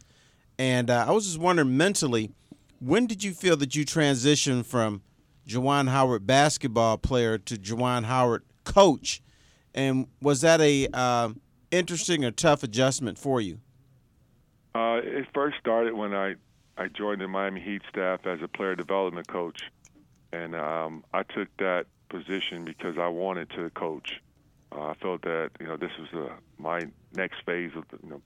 and 0.60 0.90
uh, 0.90 1.06
I 1.08 1.12
was 1.12 1.26
just 1.26 1.40
wondering 1.40 1.78
mentally, 1.78 2.32
when 2.82 3.08
did 3.08 3.24
you 3.24 3.34
feel 3.34 3.56
that 3.58 3.78
you 3.78 3.86
transitioned 3.86 4.66
from 4.66 5.04
Juwan 5.48 5.88
Howard 5.88 6.28
basketball 6.28 6.98
player 6.98 7.38
to 7.38 7.56
Juwan 7.56 8.04
Howard 8.04 8.44
coach, 8.66 9.22
and 9.74 10.08
was 10.22 10.42
that 10.42 10.60
a 10.60 10.90
uh, 10.92 11.30
interesting 11.72 12.26
or 12.26 12.32
tough 12.32 12.62
adjustment 12.62 13.18
for 13.18 13.40
you? 13.40 13.60
Uh, 14.76 15.00
it 15.02 15.26
first 15.34 15.58
started 15.58 15.94
when 15.94 16.14
I, 16.14 16.36
I 16.78 16.90
joined 16.90 17.22
the 17.22 17.30
Miami 17.30 17.62
Heat 17.62 17.82
staff 17.90 18.26
as 18.26 18.42
a 18.42 18.48
player 18.50 18.76
development 18.76 19.26
coach, 19.26 19.72
and 20.34 20.54
um, 20.54 21.06
I 21.14 21.24
took 21.24 21.48
that 21.60 21.86
position 22.10 22.66
because 22.66 22.98
I 22.98 23.08
wanted 23.08 23.50
to 23.52 23.70
coach. 23.70 24.22
Uh, 24.74 24.88
I 24.88 24.94
felt 24.96 25.22
that 25.22 25.52
you 25.62 25.68
know 25.68 25.78
this 25.78 25.92
was 25.98 26.30
uh, 26.30 26.34
my 26.58 26.88
next 27.16 27.38
phase 27.46 27.72
of 27.78 27.86
the, 27.90 28.00
you 28.04 28.10
know 28.10 28.22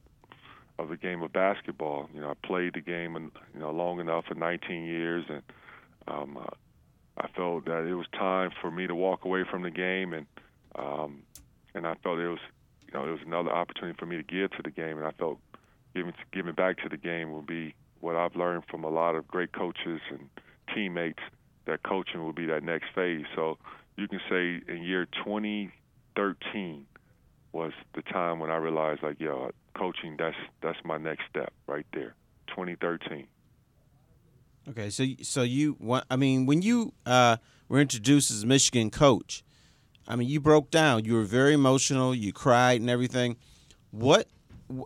of 0.79 0.89
the 0.89 0.97
game 0.97 1.21
of 1.21 1.31
basketball. 1.31 2.09
You 2.15 2.21
know, 2.21 2.31
I 2.31 2.47
played 2.47 2.73
the 2.73 2.81
game 2.81 3.31
you 3.53 3.59
know 3.59 3.69
long 3.69 3.99
enough 3.99 4.25
for 4.25 4.33
19 4.33 4.85
years, 4.85 5.25
and 5.29 5.43
um, 6.07 6.35
uh, 6.35 6.49
I 7.15 7.27
felt 7.27 7.65
that 7.65 7.85
it 7.85 7.93
was 7.93 8.07
time 8.11 8.49
for 8.59 8.71
me 8.71 8.87
to 8.87 8.95
walk 8.95 9.23
away 9.23 9.43
from 9.43 9.61
the 9.61 9.71
game, 9.71 10.13
and 10.13 10.25
um, 10.75 11.21
and 11.75 11.85
I 11.85 11.93
felt 12.01 12.17
it 12.17 12.27
was 12.27 12.39
you 12.87 12.93
know 12.97 13.07
it 13.07 13.11
was 13.11 13.21
another 13.23 13.51
opportunity 13.51 13.95
for 13.99 14.07
me 14.07 14.17
to 14.17 14.23
give 14.23 14.49
to 14.51 14.63
the 14.63 14.71
game, 14.71 14.97
and 14.97 15.05
I 15.05 15.11
felt 15.11 15.37
giving 15.99 16.13
giving 16.31 16.53
back 16.53 16.77
to 16.77 16.89
the 16.89 16.97
game 16.97 17.31
will 17.31 17.41
be 17.41 17.75
what 17.99 18.15
I've 18.15 18.35
learned 18.35 18.63
from 18.69 18.83
a 18.83 18.89
lot 18.89 19.15
of 19.15 19.27
great 19.27 19.51
coaches 19.51 19.99
and 20.09 20.29
teammates. 20.73 21.19
That 21.65 21.83
coaching 21.83 22.23
will 22.23 22.33
be 22.33 22.45
that 22.45 22.63
next 22.63 22.85
phase. 22.95 23.25
So 23.35 23.57
you 23.97 24.07
can 24.07 24.21
say 24.29 24.61
in 24.71 24.83
year 24.83 25.05
2013 25.23 26.85
was 27.51 27.73
the 27.95 28.01
time 28.03 28.39
when 28.39 28.49
I 28.49 28.55
realized 28.55 29.03
like, 29.03 29.19
yo, 29.19 29.51
coaching 29.75 30.15
that's 30.17 30.37
that's 30.61 30.79
my 30.85 30.97
next 30.97 31.23
step 31.29 31.51
right 31.67 31.85
there. 31.93 32.15
2013. 32.47 33.27
Okay, 34.69 34.89
so 34.89 35.05
so 35.21 35.41
you 35.41 35.75
want? 35.79 36.05
I 36.09 36.15
mean, 36.15 36.45
when 36.45 36.61
you 36.61 36.93
uh, 37.05 37.37
were 37.67 37.79
introduced 37.79 38.31
as 38.31 38.45
Michigan 38.45 38.89
coach, 38.89 39.43
I 40.07 40.15
mean, 40.15 40.29
you 40.29 40.39
broke 40.39 40.71
down. 40.71 41.03
You 41.05 41.15
were 41.15 41.23
very 41.23 41.53
emotional. 41.53 42.15
You 42.15 42.31
cried 42.31 42.79
and 42.79 42.89
everything. 42.89 43.35
What 43.91 44.27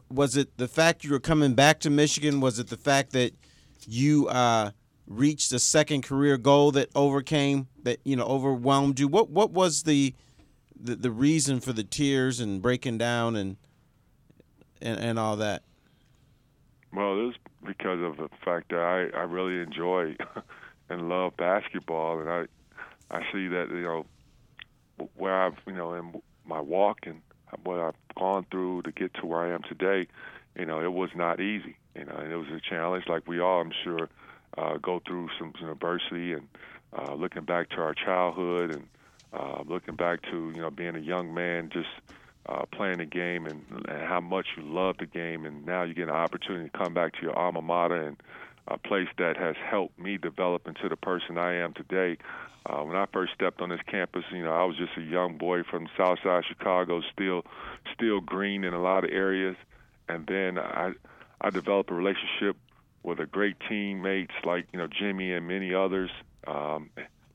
was 0.09 0.37
it? 0.37 0.57
The 0.57 0.67
fact 0.67 1.03
you 1.03 1.11
were 1.11 1.19
coming 1.19 1.53
back 1.53 1.79
to 1.81 1.89
Michigan? 1.89 2.39
Was 2.39 2.59
it 2.59 2.67
the 2.67 2.77
fact 2.77 3.11
that 3.11 3.33
you 3.85 4.27
uh, 4.27 4.71
reached 5.07 5.51
a 5.51 5.59
second 5.59 6.03
career 6.03 6.37
goal 6.37 6.71
that 6.71 6.89
overcame 6.95 7.67
that 7.83 7.99
you 8.03 8.15
know 8.15 8.25
overwhelmed 8.25 8.99
you? 8.99 9.07
What 9.07 9.29
what 9.29 9.51
was 9.51 9.83
the 9.83 10.13
the, 10.79 10.95
the 10.95 11.11
reason 11.11 11.59
for 11.59 11.73
the 11.73 11.83
tears 11.83 12.39
and 12.39 12.61
breaking 12.61 12.97
down 12.97 13.35
and 13.35 13.57
and, 14.81 14.99
and 14.99 15.19
all 15.19 15.35
that? 15.37 15.63
Well, 16.93 17.19
it 17.19 17.23
was 17.23 17.35
because 17.65 18.01
of 18.01 18.17
the 18.17 18.29
fact 18.43 18.69
that 18.69 18.79
I, 18.79 19.17
I 19.17 19.23
really 19.23 19.61
enjoy 19.61 20.15
and 20.89 21.09
love 21.09 21.35
basketball, 21.37 22.19
and 22.19 22.29
I 22.29 22.45
I 23.11 23.21
see 23.31 23.47
that 23.49 23.69
you 23.69 23.83
know 23.83 24.05
where 25.15 25.43
I've 25.43 25.57
you 25.67 25.73
know 25.73 25.93
in 25.93 26.21
my 26.45 26.61
walk 26.61 26.99
and 27.05 27.21
what 27.63 27.79
I've 27.79 28.15
gone 28.15 28.45
through 28.49 28.83
to 28.83 28.91
get 28.91 29.13
to 29.15 29.25
where 29.25 29.41
I 29.41 29.53
am 29.53 29.61
today, 29.63 30.07
you 30.57 30.65
know, 30.65 30.81
it 30.81 30.91
was 30.91 31.09
not 31.15 31.39
easy. 31.39 31.75
You 31.95 32.05
know, 32.05 32.15
and 32.15 32.31
it 32.31 32.37
was 32.37 32.47
a 32.47 32.59
challenge, 32.59 33.05
like 33.07 33.27
we 33.27 33.39
all, 33.39 33.61
I'm 33.61 33.71
sure, 33.83 34.09
uh, 34.57 34.77
go 34.77 35.01
through 35.05 35.29
some, 35.37 35.53
some 35.59 35.69
adversity 35.69 36.33
and 36.33 36.47
uh, 36.97 37.13
looking 37.13 37.43
back 37.43 37.69
to 37.69 37.77
our 37.77 37.93
childhood 37.93 38.75
and 38.75 38.87
uh, 39.33 39.63
looking 39.65 39.95
back 39.95 40.21
to 40.23 40.51
you 40.55 40.61
know 40.61 40.69
being 40.69 40.95
a 40.95 40.99
young 40.99 41.33
man, 41.33 41.69
just 41.71 41.89
uh, 42.47 42.65
playing 42.71 42.99
the 42.99 43.05
game 43.05 43.45
and, 43.45 43.63
and 43.87 44.01
how 44.03 44.19
much 44.19 44.47
you 44.57 44.63
love 44.63 44.97
the 44.99 45.05
game, 45.05 45.45
and 45.45 45.65
now 45.65 45.83
you 45.83 45.93
get 45.93 46.07
an 46.07 46.15
opportunity 46.15 46.69
to 46.69 46.77
come 46.77 46.93
back 46.93 47.13
to 47.13 47.21
your 47.21 47.37
alma 47.37 47.61
mater 47.61 48.01
and 48.01 48.17
a 48.67 48.77
place 48.77 49.07
that 49.17 49.37
has 49.37 49.55
helped 49.69 49.99
me 49.99 50.17
develop 50.17 50.67
into 50.67 50.87
the 50.89 50.95
person 50.95 51.37
I 51.37 51.55
am 51.55 51.73
today. 51.73 52.17
Uh, 52.65 52.83
when 52.83 52.95
I 52.95 53.05
first 53.11 53.33
stepped 53.33 53.61
on 53.61 53.69
this 53.69 53.81
campus, 53.87 54.23
you 54.31 54.43
know, 54.43 54.53
I 54.53 54.63
was 54.63 54.77
just 54.77 54.97
a 54.97 55.01
young 55.01 55.37
boy 55.37 55.63
from 55.63 55.87
South 55.97 56.19
Side 56.23 56.43
Chicago, 56.47 57.01
still, 57.11 57.43
still 57.93 58.21
green 58.21 58.63
in 58.63 58.73
a 58.73 58.81
lot 58.81 59.03
of 59.03 59.09
areas, 59.11 59.57
and 60.07 60.25
then 60.27 60.57
I, 60.57 60.93
I 61.41 61.49
developed 61.49 61.91
a 61.91 61.93
relationship 61.93 62.55
with 63.03 63.19
a 63.19 63.25
great 63.25 63.57
teammates 63.67 64.31
like 64.45 64.65
you 64.71 64.79
know 64.79 64.87
Jimmy 64.87 65.33
and 65.33 65.47
many 65.47 65.73
others. 65.73 66.09
Um, 66.47 66.89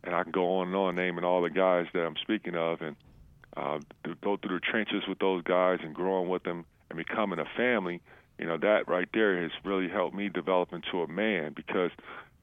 and 0.05 0.15
I 0.15 0.23
can 0.23 0.33
go 0.33 0.59
on 0.59 0.69
and 0.69 0.77
on 0.77 0.95
naming 0.97 1.25
all 1.25 1.43
the 1.43 1.51
guys 1.51 1.87
that 1.93 2.07
I'm 2.07 2.17
speaking 2.23 2.55
of, 2.55 2.81
and 2.81 2.97
uh, 3.57 3.79
go 4.23 4.37
through 4.37 4.59
the 4.59 4.61
trenches 4.61 5.03
with 5.09 5.19
those 5.19 5.43
guys 5.43 5.81
and 5.83 5.95
growing 5.95 6.29
with 6.29 6.45
them 6.45 6.65
and 6.89 6.97
becoming 6.97 7.39
a 7.39 7.45
family. 7.57 8.01
You 8.39 8.47
know 8.47 8.57
that 8.59 8.89
right 8.89 9.09
there 9.13 9.41
has 9.43 9.51
really 9.65 9.89
helped 9.89 10.15
me 10.15 10.29
develop 10.29 10.73
into 10.73 11.03
a 11.03 11.09
man 11.09 11.53
because 11.55 11.91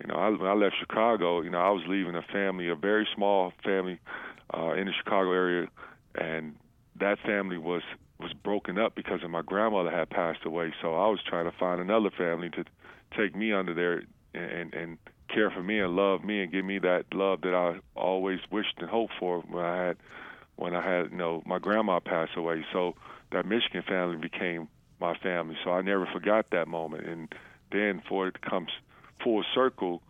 you 0.01 0.08
know 0.08 0.15
I, 0.15 0.29
when 0.29 0.49
I 0.49 0.53
left 0.53 0.75
Chicago, 0.79 1.41
you 1.41 1.49
know 1.49 1.60
I 1.60 1.69
was 1.69 1.84
leaving 1.88 2.15
a 2.15 2.21
family, 2.21 2.69
a 2.69 2.75
very 2.75 3.08
small 3.15 3.53
family 3.63 3.99
uh, 4.53 4.73
in 4.73 4.88
the 4.88 4.93
Chicago 4.93 5.31
area, 5.31 5.67
and 6.15 6.55
that 6.99 7.19
family 7.19 7.58
was 7.58 7.84
was 8.19 8.34
broken 8.34 8.77
up 8.77 8.95
because 8.95 9.23
of 9.23 9.29
my 9.29 9.41
grandmother 9.41 9.91
had 9.91 10.10
passed 10.10 10.45
away. 10.45 10.73
So 10.81 10.95
I 10.95 11.08
was 11.08 11.19
trying 11.27 11.49
to 11.49 11.58
find 11.58 11.81
another 11.81 12.10
family 12.10 12.49
to 12.51 12.63
take 13.17 13.36
me 13.36 13.53
under 13.53 13.73
there 13.73 14.03
and 14.34 14.73
and 14.73 14.97
care 15.34 15.49
for 15.49 15.63
me 15.63 15.79
and 15.79 15.95
love 15.95 16.23
me 16.23 16.41
and 16.41 16.51
give 16.51 16.65
me 16.65 16.79
that 16.79 17.05
love 17.13 17.41
that 17.41 17.53
I 17.53 17.79
always 17.99 18.39
wished 18.51 18.75
and 18.79 18.89
hoped 18.89 19.13
for 19.19 19.41
when 19.41 19.63
I 19.63 19.88
had 19.88 19.97
when 20.58 20.75
I 20.75 20.81
had 20.81 21.12
you 21.12 21.17
know 21.17 21.41
my 21.45 21.60
grandma 21.60 21.99
pass 21.99 22.29
away. 22.36 22.65
So 22.73 22.95
that 23.31 23.45
Michigan 23.45 23.84
family 23.88 24.17
became 24.17 24.67
my 24.99 25.17
family. 25.17 25.55
So 25.63 25.71
I 25.71 25.81
never 25.81 26.08
forgot 26.12 26.47
that 26.51 26.67
moment. 26.67 27.08
And 27.08 27.34
then 27.71 28.01
for 28.08 28.27
it 28.27 28.41
comes 28.41 28.69
full 29.23 29.43
circle, 29.53 30.01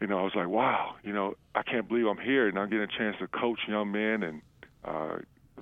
you 0.00 0.06
know, 0.06 0.18
I 0.18 0.22
was 0.22 0.34
like, 0.34 0.48
wow, 0.48 0.96
you 1.02 1.12
know, 1.12 1.34
I 1.54 1.62
can't 1.62 1.88
believe 1.88 2.06
I'm 2.06 2.18
here 2.18 2.48
and 2.48 2.58
I'm 2.58 2.68
getting 2.68 2.84
a 2.84 2.98
chance 2.98 3.16
to 3.20 3.26
coach 3.28 3.60
young 3.66 3.92
men 3.92 4.22
and 4.22 4.42
uh, 4.84 5.18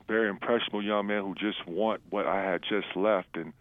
very 0.09 0.29
impressionable 0.29 0.83
young 0.83 1.07
men 1.07 1.23
who 1.23 1.35
just 1.35 1.67
want 1.67 2.01
what 2.11 2.27
I 2.27 2.43
had 2.43 2.63
just 2.63 2.97
left 2.97 3.37
and 3.37 3.53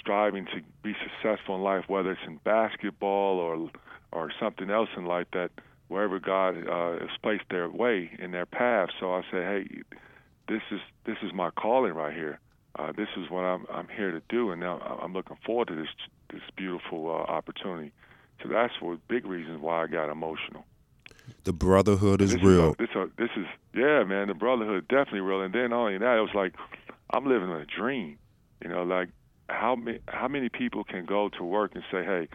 striving 0.00 0.46
to 0.46 0.60
be 0.82 0.94
successful 1.02 1.56
in 1.56 1.62
life, 1.62 1.84
whether 1.88 2.12
it's 2.12 2.20
in 2.26 2.38
basketball 2.44 3.38
or 3.38 3.70
or 4.12 4.30
something 4.38 4.70
else 4.70 4.90
in 4.96 5.06
life 5.06 5.26
that 5.32 5.50
wherever 5.88 6.18
God 6.18 6.56
uh, 6.68 6.98
has 7.00 7.16
placed 7.22 7.44
their 7.50 7.68
way 7.68 8.10
in 8.18 8.30
their 8.30 8.46
path. 8.46 8.90
So 9.00 9.14
I 9.14 9.22
said, 9.30 9.42
hey, 9.42 9.82
this 10.48 10.62
is 10.70 10.80
this 11.04 11.16
is 11.22 11.32
my 11.32 11.50
calling 11.50 11.92
right 11.92 12.14
here. 12.14 12.38
Uh, 12.76 12.92
this 12.92 13.08
is 13.16 13.30
what 13.30 13.42
I'm 13.44 13.66
I'm 13.70 13.88
here 13.88 14.10
to 14.12 14.22
do, 14.28 14.50
and 14.50 14.60
now 14.60 14.78
I'm 15.02 15.12
looking 15.12 15.36
forward 15.44 15.68
to 15.68 15.74
this 15.74 15.88
this 16.30 16.42
beautiful 16.56 17.10
uh, 17.10 17.30
opportunity. 17.30 17.92
So 18.42 18.48
that's 18.48 18.72
one 18.80 19.00
big 19.08 19.26
reasons 19.26 19.60
why 19.60 19.82
I 19.82 19.86
got 19.86 20.10
emotional. 20.10 20.64
The 21.44 21.52
brotherhood 21.52 22.20
is 22.20 22.32
this 22.32 22.42
real. 22.42 22.70
Is 22.70 22.74
a, 22.74 22.76
this, 22.78 22.90
a, 22.96 23.08
this 23.16 23.30
is 23.36 23.46
yeah, 23.74 24.04
man. 24.04 24.28
The 24.28 24.34
brotherhood 24.34 24.88
definitely 24.88 25.20
real. 25.20 25.42
And 25.42 25.54
then 25.54 25.70
not 25.70 25.80
only 25.80 25.98
that, 25.98 26.16
it 26.16 26.20
was 26.20 26.34
like 26.34 26.54
I'm 27.10 27.26
living 27.26 27.50
a 27.50 27.64
dream. 27.66 28.18
You 28.62 28.70
know, 28.70 28.82
like 28.82 29.08
how 29.48 29.76
many 29.76 29.98
how 30.08 30.28
many 30.28 30.48
people 30.48 30.84
can 30.84 31.04
go 31.04 31.28
to 31.30 31.44
work 31.44 31.72
and 31.74 31.84
say, 31.90 32.04
hey, 32.04 32.28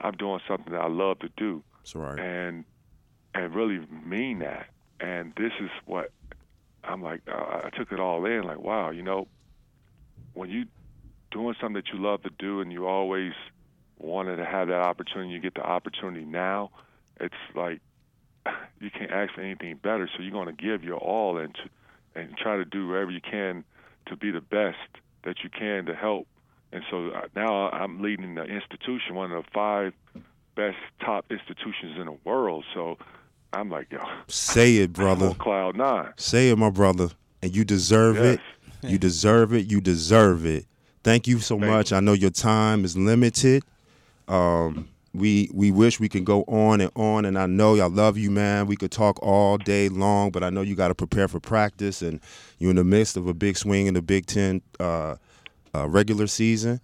I'm 0.00 0.12
doing 0.12 0.40
something 0.48 0.72
that 0.72 0.80
I 0.80 0.88
love 0.88 1.18
to 1.20 1.28
do, 1.36 1.62
That's 1.78 1.94
right. 1.94 2.18
and 2.18 2.64
and 3.34 3.54
really 3.54 3.80
mean 4.04 4.40
that. 4.40 4.66
And 5.00 5.32
this 5.36 5.52
is 5.60 5.70
what 5.86 6.12
I'm 6.84 7.02
like. 7.02 7.22
Uh, 7.28 7.62
I 7.64 7.70
took 7.76 7.92
it 7.92 8.00
all 8.00 8.24
in. 8.26 8.42
Like, 8.44 8.60
wow, 8.60 8.90
you 8.90 9.02
know, 9.02 9.26
when 10.34 10.50
you 10.50 10.66
doing 11.30 11.54
something 11.60 11.74
that 11.82 11.88
you 11.92 12.02
love 12.02 12.22
to 12.22 12.30
do 12.38 12.60
and 12.60 12.72
you 12.72 12.86
always 12.86 13.32
wanted 13.98 14.36
to 14.36 14.44
have 14.44 14.68
that 14.68 14.80
opportunity, 14.80 15.30
you 15.30 15.38
get 15.40 15.54
the 15.54 15.62
opportunity 15.62 16.24
now. 16.24 16.70
It's 17.20 17.34
like 17.54 17.80
you 18.80 18.90
can't 18.90 19.10
ask 19.10 19.34
for 19.34 19.40
anything 19.42 19.76
better. 19.76 20.08
So 20.16 20.22
you're 20.22 20.32
going 20.32 20.54
to 20.54 20.62
give 20.62 20.82
your 20.84 20.98
all 20.98 21.36
and 21.38 21.54
to, 21.54 21.60
and 22.20 22.36
try 22.36 22.56
to 22.56 22.64
do 22.64 22.88
whatever 22.88 23.10
you 23.10 23.20
can 23.20 23.64
to 24.06 24.16
be 24.16 24.30
the 24.30 24.40
best 24.40 24.78
that 25.24 25.36
you 25.44 25.50
can 25.50 25.86
to 25.86 25.94
help. 25.94 26.26
And 26.72 26.82
so 26.90 27.08
uh, 27.10 27.22
now 27.36 27.68
I'm 27.70 28.00
leading 28.00 28.34
the 28.36 28.44
institution, 28.44 29.14
one 29.14 29.32
of 29.32 29.44
the 29.44 29.50
five 29.52 29.92
best 30.56 30.76
top 31.04 31.26
institutions 31.30 31.96
in 31.98 32.06
the 32.06 32.16
world. 32.24 32.64
So 32.74 32.96
I'm 33.52 33.70
like, 33.70 33.90
yo, 33.92 33.98
Say 34.28 34.76
it, 34.78 34.92
brother. 34.94 35.26
on 35.28 35.34
cloud 35.34 35.76
nine. 35.76 36.12
Say 36.16 36.50
it, 36.50 36.56
my 36.58 36.70
brother. 36.70 37.08
And 37.42 37.54
you 37.54 37.64
deserve 37.64 38.16
Yes. 38.16 38.34
it. 38.36 38.40
You 38.82 38.98
deserve 38.98 39.52
it. 39.52 39.70
You 39.70 39.80
deserve 39.80 40.46
it. 40.46 40.66
Thank 41.02 41.26
you 41.26 41.38
so 41.40 41.58
Thank 41.58 41.70
much. 41.70 41.92
I 41.92 42.00
know 42.00 42.12
your 42.12 42.30
time 42.30 42.84
is 42.84 42.96
limited. 42.96 43.62
Um, 44.28 44.88
we 45.12 45.50
we 45.52 45.70
wish 45.72 45.98
we 45.98 46.08
can 46.08 46.22
go 46.24 46.42
on 46.44 46.80
and 46.80 46.90
on, 46.94 47.24
and 47.24 47.36
I 47.36 47.46
know 47.46 47.74
I 47.80 47.86
love 47.86 48.16
you, 48.16 48.30
man. 48.30 48.66
We 48.66 48.76
could 48.76 48.92
talk 48.92 49.20
all 49.22 49.58
day 49.58 49.88
long, 49.88 50.30
but 50.30 50.44
I 50.44 50.50
know 50.50 50.60
you 50.62 50.74
got 50.76 50.88
to 50.88 50.94
prepare 50.94 51.26
for 51.26 51.40
practice, 51.40 52.00
and 52.00 52.20
you're 52.58 52.70
in 52.70 52.76
the 52.76 52.84
midst 52.84 53.16
of 53.16 53.26
a 53.26 53.34
big 53.34 53.56
swing 53.56 53.86
in 53.86 53.94
the 53.94 54.02
Big 54.02 54.26
Ten 54.26 54.62
uh, 54.78 55.16
uh, 55.74 55.88
regular 55.88 56.26
season. 56.28 56.80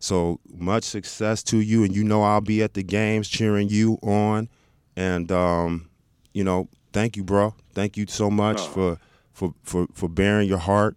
So 0.00 0.40
much 0.54 0.84
success 0.84 1.42
to 1.44 1.60
you, 1.60 1.84
and 1.84 1.94
you 1.96 2.04
know 2.04 2.22
I'll 2.22 2.40
be 2.42 2.62
at 2.62 2.74
the 2.74 2.82
games 2.82 3.28
cheering 3.28 3.68
you 3.70 3.98
on, 4.02 4.48
and 4.96 5.30
um, 5.32 5.88
you 6.34 6.44
know, 6.44 6.68
thank 6.92 7.16
you, 7.16 7.24
bro. 7.24 7.54
Thank 7.72 7.96
you 7.96 8.06
so 8.08 8.30
much 8.30 8.60
Oh. 8.60 8.66
for 8.66 8.98
for 9.32 9.54
for 9.62 9.86
for 9.94 10.08
bearing 10.10 10.46
your 10.46 10.58
heart, 10.58 10.96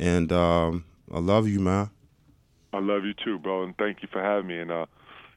and 0.00 0.32
um, 0.32 0.84
I 1.12 1.18
love 1.20 1.46
you, 1.46 1.60
man. 1.60 1.90
I 2.72 2.78
love 2.80 3.04
you 3.04 3.14
too, 3.14 3.38
bro, 3.38 3.62
and 3.64 3.76
thank 3.76 4.02
you 4.02 4.08
for 4.10 4.20
having 4.22 4.46
me. 4.48 4.58
And 4.58 4.70
uh, 4.72 4.86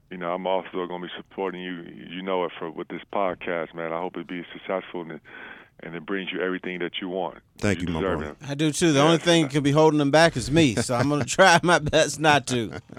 you 0.10 0.18
know, 0.18 0.32
I'm 0.34 0.46
also 0.48 0.70
going 0.88 1.02
to 1.02 1.08
be 1.08 1.14
supporting 1.18 1.62
you. 1.62 1.84
You 2.10 2.22
know 2.22 2.44
it 2.46 2.52
for 2.58 2.70
with 2.72 2.88
this 2.88 3.02
podcast, 3.14 3.74
man. 3.76 3.92
I 3.92 4.00
hope 4.00 4.18
it 4.18 4.28
be 4.28 4.44
successful 4.54 5.02
and 5.02 5.14
it, 5.14 5.22
and 5.82 5.96
it 5.96 6.06
brings 6.06 6.32
you 6.32 6.40
everything 6.42 6.80
that 6.80 6.94
you 7.02 7.10
want. 7.10 7.40
Thank 7.58 7.82
you, 7.82 7.88
my 7.88 8.00
deserve 8.00 8.20
brother. 8.20 8.36
it. 8.42 8.50
I 8.50 8.54
do 8.54 8.72
too. 8.72 8.92
The 8.94 9.00
Yeah. 9.00 9.06
only 9.06 9.18
thing 9.18 9.44
that 9.44 9.52
could 9.52 9.64
be 9.64 9.72
holding 9.72 9.98
them 9.98 10.12
back 10.12 10.38
is 10.38 10.50
me, 10.52 10.76
so 10.76 10.94
I'm 10.96 11.10
gonna 11.10 11.26
try 11.40 11.60
my 11.64 11.80
best 11.80 12.20
not 12.20 12.48
to. 12.48 12.80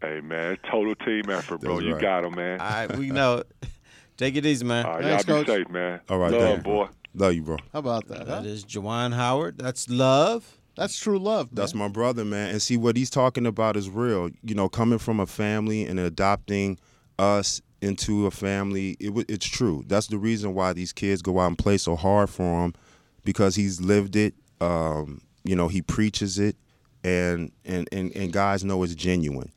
Hey, 0.00 0.20
man, 0.20 0.58
total 0.68 0.94
team 0.96 1.30
effort, 1.30 1.60
bro. 1.60 1.74
That's 1.76 1.84
you 1.86 1.92
got 1.92 2.00
got 2.00 2.24
'em, 2.26 2.34
man. 2.34 2.60
All 2.60 2.68
right, 2.68 2.96
we 2.96 3.10
know. 3.10 3.38
it. 3.38 3.68
Take 4.16 4.34
it 4.36 4.44
easy, 4.44 4.64
man. 4.64 4.84
All 4.84 4.94
right, 4.94 5.02
Thanks, 5.04 5.26
y'all 5.28 5.38
be 5.40 5.44
Coach. 5.46 5.56
safe, 5.58 5.68
man. 5.70 6.00
All 6.08 6.18
right, 6.18 6.32
love, 6.32 6.62
boy. 6.64 6.88
Love 7.14 7.34
you, 7.34 7.42
bro. 7.42 7.56
How 7.72 7.78
about 7.78 8.08
that? 8.08 8.18
huh? 8.18 8.40
That 8.40 8.44
is 8.46 8.64
Juwan 8.64 9.14
Howard. 9.14 9.58
That's 9.58 9.88
love. 9.88 10.58
That's 10.82 10.98
true 10.98 11.20
love. 11.20 11.46
Man. 11.46 11.54
That's 11.54 11.74
my 11.74 11.86
brother, 11.86 12.24
man. 12.24 12.50
And 12.50 12.60
see 12.60 12.76
what 12.76 12.96
he's 12.96 13.08
talking 13.08 13.46
about 13.46 13.76
is 13.76 13.88
real. 13.88 14.30
You 14.42 14.56
know, 14.56 14.68
coming 14.68 14.98
from 14.98 15.20
a 15.20 15.28
family 15.28 15.86
and 15.86 16.00
adopting 16.00 16.76
us 17.20 17.62
into 17.80 18.26
a 18.26 18.32
family, 18.32 18.96
it, 18.98 19.12
it's 19.28 19.46
true. 19.46 19.84
That's 19.86 20.08
the 20.08 20.18
reason 20.18 20.54
why 20.54 20.72
these 20.72 20.92
kids 20.92 21.22
go 21.22 21.38
out 21.38 21.46
and 21.46 21.56
play 21.56 21.78
so 21.78 21.94
hard 21.94 22.30
for 22.30 22.64
him, 22.64 22.74
because 23.22 23.54
he's 23.54 23.80
lived 23.80 24.16
it. 24.16 24.34
Um, 24.60 25.20
you 25.44 25.54
know, 25.54 25.68
he 25.68 25.82
preaches 25.82 26.40
it, 26.40 26.56
and 27.04 27.52
and 27.64 27.88
and 27.92 28.10
and 28.16 28.32
guys 28.32 28.64
know 28.64 28.82
it's 28.82 28.96
genuine, 28.96 29.52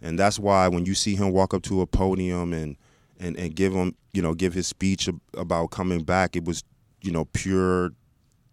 and 0.00 0.18
that's 0.18 0.38
why 0.38 0.66
when 0.68 0.86
you 0.86 0.94
see 0.94 1.14
him 1.14 1.30
walk 1.30 1.52
up 1.52 1.62
to 1.64 1.82
a 1.82 1.86
podium 1.86 2.54
and 2.54 2.78
and 3.18 3.36
and 3.36 3.54
give 3.54 3.74
him, 3.74 3.94
you 4.14 4.22
know, 4.22 4.32
give 4.32 4.54
his 4.54 4.66
speech 4.66 5.10
about 5.34 5.72
coming 5.72 6.04
back, 6.04 6.36
it 6.36 6.46
was, 6.46 6.64
you 7.02 7.10
know, 7.10 7.26
pure 7.26 7.90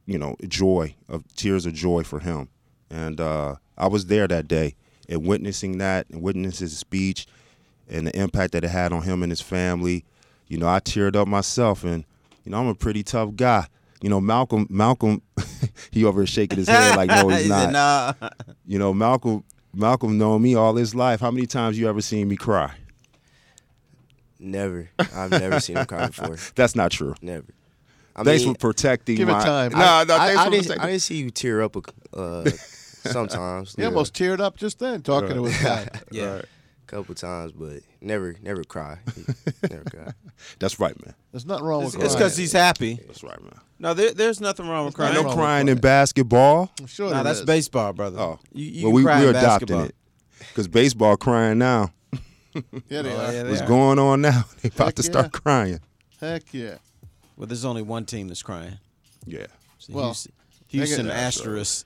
you 0.08 0.17
know, 0.17 0.36
joy 0.48 0.96
of 1.08 1.24
tears 1.36 1.65
of 1.67 1.74
joy 1.74 2.02
for 2.04 2.20
him. 2.20 2.50
And 2.89 3.22
uh, 3.22 3.56
I 3.78 3.88
was 3.88 4.08
there 4.08 4.28
that 4.28 4.48
day 4.48 4.76
and 5.08 5.26
witnessing 5.28 5.78
that 5.78 6.10
and 6.10 6.22
witnessing 6.24 6.65
his 6.65 6.78
speech 6.78 7.28
and 7.89 8.08
the 8.08 8.17
impact 8.20 8.54
that 8.54 8.63
it 8.63 8.70
had 8.70 8.91
on 8.93 9.04
him 9.04 9.22
and 9.22 9.32
his 9.32 9.41
family. 9.41 10.06
You 10.48 10.58
know, 10.58 10.67
I 10.67 10.80
teared 10.80 11.15
up 11.17 11.28
myself, 11.28 11.84
and 11.84 12.06
you 12.46 12.52
know, 12.52 12.60
I'm 12.60 12.67
a 12.67 12.76
pretty 12.76 13.04
tough 13.04 13.36
guy. 13.36 13.67
You 14.02 14.10
know, 14.10 14.22
Malcolm, 14.22 14.65
Malcolm, 14.70 15.22
he 15.91 16.06
over 16.06 16.22
here 16.22 16.28
shaking 16.28 16.58
his 16.58 16.70
head 16.70 16.96
like, 16.96 17.10
no, 17.10 17.28
he's 17.28 17.39
He 17.43 17.50
said, 17.50 17.72
not. 17.72 18.22
nah. 18.22 18.30
You 18.65 18.80
know, 18.80 18.93
Malcolm, 18.93 19.43
Malcolm 19.74 20.17
known 20.17 20.41
me 20.41 20.56
all 20.56 20.76
his 20.76 20.96
life. 20.96 21.20
How 21.20 21.32
many 21.32 21.48
times 21.48 21.78
you 21.78 21.89
ever 21.89 22.02
seen 22.02 22.30
me 22.30 22.38
cry? 22.38 22.74
Never. 24.39 24.89
I've 25.00 25.32
never 25.32 25.60
seen 25.60 25.78
him 25.78 25.86
cry 25.86 26.08
before. 26.08 26.38
That's 26.56 26.76
not 26.76 26.91
true. 26.91 27.15
Never. 27.22 27.48
I 28.18 28.24
thanks 28.24 28.44
mean, 28.44 28.56
for 28.56 28.60
protecting 28.60 29.16
Give 29.18 29.30
it 29.30 29.32
my. 29.32 29.44
time. 29.44 29.72
Nah, 29.74 30.04
nah, 30.04 30.16
I, 30.16 30.28
thanks 30.28 30.40
I 30.42 30.46
for 30.46 30.52
didn't, 30.52 30.80
I 30.82 30.86
didn't 30.88 31.02
see 31.02 31.18
you 31.18 31.30
tear 31.30 31.62
up 31.62 31.78
uh, 32.14 32.50
sometimes. 33.06 33.76
He 33.76 33.84
almost 33.86 34.14
teared 34.14 34.40
up 34.40 34.58
just 34.58 34.80
then 34.80 35.02
talking 35.02 35.34
to 35.36 35.44
his 35.46 35.62
guy. 35.62 35.88
Yeah. 36.12 36.42
a 36.42 36.44
couple 36.88 37.14
times, 37.16 37.52
but 37.52 37.82
never, 38.02 38.36
never 38.42 38.64
cry. 38.64 39.00
never 39.70 39.84
cry. 39.84 40.12
That's 40.60 40.80
right, 40.80 40.96
man. 41.06 41.14
There's 41.32 41.46
nothing 41.46 41.66
wrong 41.66 41.84
It's 41.84 41.92
with 41.94 41.96
crying. 41.96 42.06
It's 42.08 42.16
because 42.16 42.38
he's 42.38 42.52
happy. 42.54 42.96
That's 43.08 43.24
right, 43.24 43.42
man. 43.42 43.60
No, 43.80 43.94
there, 43.94 44.12
there's 44.14 44.42
nothing 44.42 44.68
wrong 44.68 44.86
with 44.86 44.96
crying. 44.96 45.14
No 45.14 45.24
wrong 45.24 45.36
crying 45.36 45.68
in 45.68 45.78
basketball. 45.78 46.72
I'm 46.80 46.88
sure 46.88 47.10
No, 47.10 47.16
there 47.16 47.24
that's 47.26 47.40
is. 47.40 47.46
baseball, 47.46 47.94
brother. 47.94 48.20
Oh, 48.20 48.40
you, 48.52 48.66
you 48.66 48.84
well, 48.88 48.94
we 48.94 49.04
cry 49.04 49.22
we're 49.22 49.30
in 49.30 49.36
adopting 49.36 49.80
it 49.82 49.96
because 50.40 50.68
baseball 50.68 51.18
crying 51.18 51.58
now. 51.60 51.92
Yeah, 52.90 53.04
they 53.04 53.14
Oh, 53.14 53.18
are. 53.20 53.34
yeah, 53.34 53.44
they 53.44 53.50
What's 53.52 53.62
are. 53.62 53.68
going 53.68 54.00
on 54.00 54.22
now? 54.22 54.46
They 54.64 54.70
about 54.70 54.86
Heck 54.88 54.96
to 54.96 55.04
start 55.04 55.26
yeah. 55.28 55.40
crying. 55.40 55.80
Heck 56.20 56.52
yeah. 56.54 56.78
Well, 57.38 57.47
there's 57.47 57.65
only 57.65 57.82
one 57.84 58.06
team 58.06 58.28
that's 58.28 58.41
crying. 58.43 58.78
Yeah. 59.26 59.45
It's 59.78 59.88
the 59.88 59.93
Well, 59.93 60.06
Houston, 60.08 60.34
Houston 60.69 61.06
get- 61.08 61.15
Astros. 61.15 61.86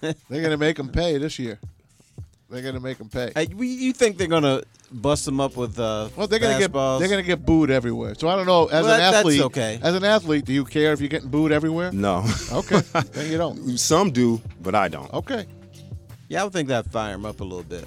They're 0.00 0.42
gonna 0.42 0.56
make 0.56 0.76
them 0.76 0.88
pay 0.88 1.18
this 1.18 1.38
year. 1.38 1.58
They're 2.50 2.62
gonna 2.62 2.80
make 2.80 2.98
them 2.98 3.08
pay. 3.08 3.32
Hey, 3.34 3.48
you 3.56 3.92
think 3.92 4.18
they're 4.18 4.26
gonna 4.26 4.62
bust 4.90 5.24
them 5.24 5.40
up 5.40 5.56
with 5.56 5.78
uh, 5.78 6.08
Well, 6.16 6.26
they're 6.26 6.38
gonna 6.38 6.58
get 6.58 6.70
fastballs? 6.72 6.98
they're 7.00 7.08
gonna 7.08 7.22
get 7.22 7.44
booed 7.46 7.70
everywhere. 7.70 8.14
So 8.16 8.28
I 8.28 8.36
don't 8.36 8.46
know. 8.46 8.66
As 8.66 8.84
Well, 8.84 8.92
an 8.94 8.98
that- 8.98 8.98
that's 8.98 9.16
athlete, 9.18 9.40
okay. 9.42 9.78
As 9.82 9.94
an 9.94 10.04
athlete, 10.04 10.44
do 10.44 10.52
you 10.52 10.64
care 10.64 10.92
if 10.92 11.00
you're 11.00 11.08
getting 11.08 11.30
booed 11.30 11.50
everywhere? 11.52 11.92
No. 11.92 12.24
Okay, 12.52 12.80
then 13.12 13.30
you 13.30 13.38
don't. 13.38 13.78
Some 13.78 14.10
do, 14.10 14.40
but 14.60 14.74
I 14.74 14.88
don't. 14.88 15.12
Okay, 15.14 15.46
Yeah, 16.28 16.42
I 16.42 16.44
would 16.44 16.52
think 16.52 16.68
that 16.68 16.90
fire 16.92 17.12
them 17.12 17.24
up 17.26 17.40
a 17.40 17.44
little 17.44 17.62
bit. 17.64 17.84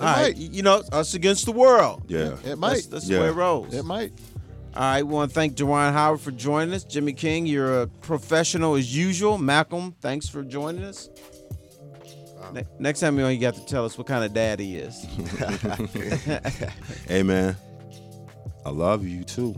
All 0.00 0.04
might. 0.04 0.22
right, 0.22 0.36
you 0.36 0.62
know, 0.62 0.82
us 0.92 1.14
against 1.14 1.44
the 1.44 1.52
world. 1.52 2.02
Yeah. 2.08 2.18
it 2.34 2.42
That's, 2.44 2.56
might. 2.58 2.86
that's 2.90 3.08
Yeah. 3.08 3.18
the 3.18 3.22
way 3.24 3.28
it 3.30 3.32
rolls. 3.32 3.74
It 3.74 3.84
might. 3.84 4.12
All 4.74 4.82
right, 4.82 5.02
we 5.02 5.12
want 5.12 5.30
to 5.30 5.34
thank 5.34 5.54
Juwan 5.56 5.92
Howard 5.92 6.20
for 6.20 6.30
joining 6.30 6.72
us. 6.74 6.84
Jimmy 6.84 7.12
King, 7.12 7.46
you're 7.46 7.82
a 7.82 7.86
professional 7.86 8.74
as 8.76 8.94
usual. 8.96 9.38
Malcolm, 9.38 9.94
thanks 10.00 10.28
for 10.28 10.42
joining 10.44 10.84
us. 10.84 11.08
Ne- 12.52 12.64
next 12.78 13.00
time 13.00 13.18
you're 13.18 13.26
on, 13.26 13.34
you 13.34 13.40
got 13.40 13.54
to 13.54 13.66
tell 13.66 13.84
us 13.84 13.98
what 13.98 14.06
kind 14.06 14.24
of 14.24 14.32
dad 14.32 14.60
he 14.60 14.76
is. 14.76 15.04
Hey 17.08 17.22
man, 17.22 17.56
I 18.64 18.70
love 18.70 19.06
you 19.06 19.24
too. 19.24 19.54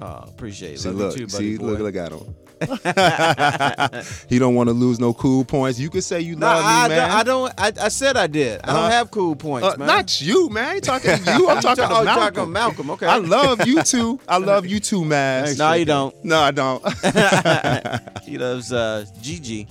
Oh, 0.00 0.24
appreciate 0.28 0.74
it. 0.74 0.80
See, 0.80 0.88
Love 0.90 0.98
look, 0.98 1.18
you 1.18 1.26
too, 1.26 1.32
buddy 1.32 1.52
see, 1.52 1.58
boy. 1.58 1.66
look, 1.66 1.78
look 1.80 1.96
at 1.96 2.12
him. 2.12 2.34
he 4.28 4.38
don't 4.38 4.54
want 4.54 4.68
to 4.68 4.72
lose 4.72 4.98
no 4.98 5.12
cool 5.12 5.44
points. 5.44 5.78
You 5.78 5.90
can 5.90 6.00
say 6.02 6.20
you 6.20 6.36
No, 6.36 6.46
love 6.46 6.64
I, 6.64 6.82
me, 6.84 6.88
man. 6.94 7.08
don't, 7.08 7.10
I 7.10 7.22
don't. 7.22 7.80
I, 7.80 7.84
I 7.84 7.88
said 7.88 8.16
I 8.16 8.26
did. 8.26 8.60
I 8.62 8.66
don't 8.68 8.76
Uh-huh. 8.76 8.90
have 8.90 9.10
cool 9.10 9.36
points, 9.36 9.66
Uh, 9.68 9.76
man. 9.76 9.86
not 9.86 10.20
you, 10.20 10.48
man. 10.48 10.64
I 10.64 10.74
ain't 10.76 10.84
talking 10.84 11.16
to 11.22 11.36
you. 11.38 11.48
I'm 11.48 11.60
talking 11.62 11.84
oh, 11.84 11.88
to 11.88 11.94
you're 11.94 12.04
Malcolm. 12.04 12.34
talking 12.34 12.52
Malcolm. 12.52 12.90
Okay. 12.90 13.06
I 13.06 13.16
love 13.18 13.66
you 13.66 13.82
too. 13.82 14.18
I 14.28 14.38
love 14.38 14.64
you 14.66 14.80
too, 14.80 15.04
man. 15.04 15.54
no, 15.56 15.72
you 15.74 15.84
don't. 15.84 16.14
No, 16.24 16.40
I 16.40 16.50
don't. 16.50 16.82
he 18.24 18.38
loves 18.38 18.72
uh, 18.72 19.04
Gigi. 19.20 19.68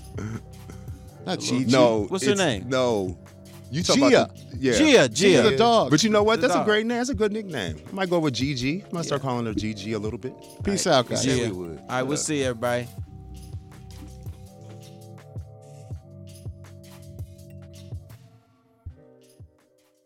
Not 1.26 1.40
Gigi. 1.40 1.72
no. 1.72 2.04
What's 2.08 2.26
her 2.26 2.36
name? 2.36 2.70
No. 2.70 3.18
You 3.72 3.84
talk 3.84 3.98
Gia. 3.98 4.06
about 4.08 4.36
the, 4.36 4.58
yeah. 4.58 4.72
Gia. 4.74 5.16
She's 5.16 5.34
Gia. 5.34 5.42
the 5.42 5.58
dog. 5.58 5.92
But 5.92 6.04
you 6.04 6.10
know 6.10 6.24
what? 6.24 6.38
The 6.38 6.48
That's 6.48 6.56
a 6.56 6.60
dog. 6.60 6.66
great 6.66 6.86
name. 6.86 6.98
That's 6.98 7.10
a 7.10 7.16
good 7.16 7.32
nickname. 7.32 7.78
I 7.90 7.92
might 7.92 8.10
go 8.10 8.20
with 8.20 8.34
Gigi. 8.36 8.84
I 8.84 8.88
might 8.92 9.06
start 9.06 9.22
calling 9.22 9.46
her 9.46 9.54
Gigi 9.54 9.94
a 9.94 10.00
little 10.00 10.20
bit. 10.20 10.34
Peace 10.64 10.88
out, 10.88 11.10
guys. 11.10 11.24
Gia. 11.24 11.50
we 11.50 11.52
would. 11.52 11.80
All 11.80 11.86
right, 11.90 12.04
we'll 12.04 12.18
see 12.18 12.44
everybody. 12.44 12.88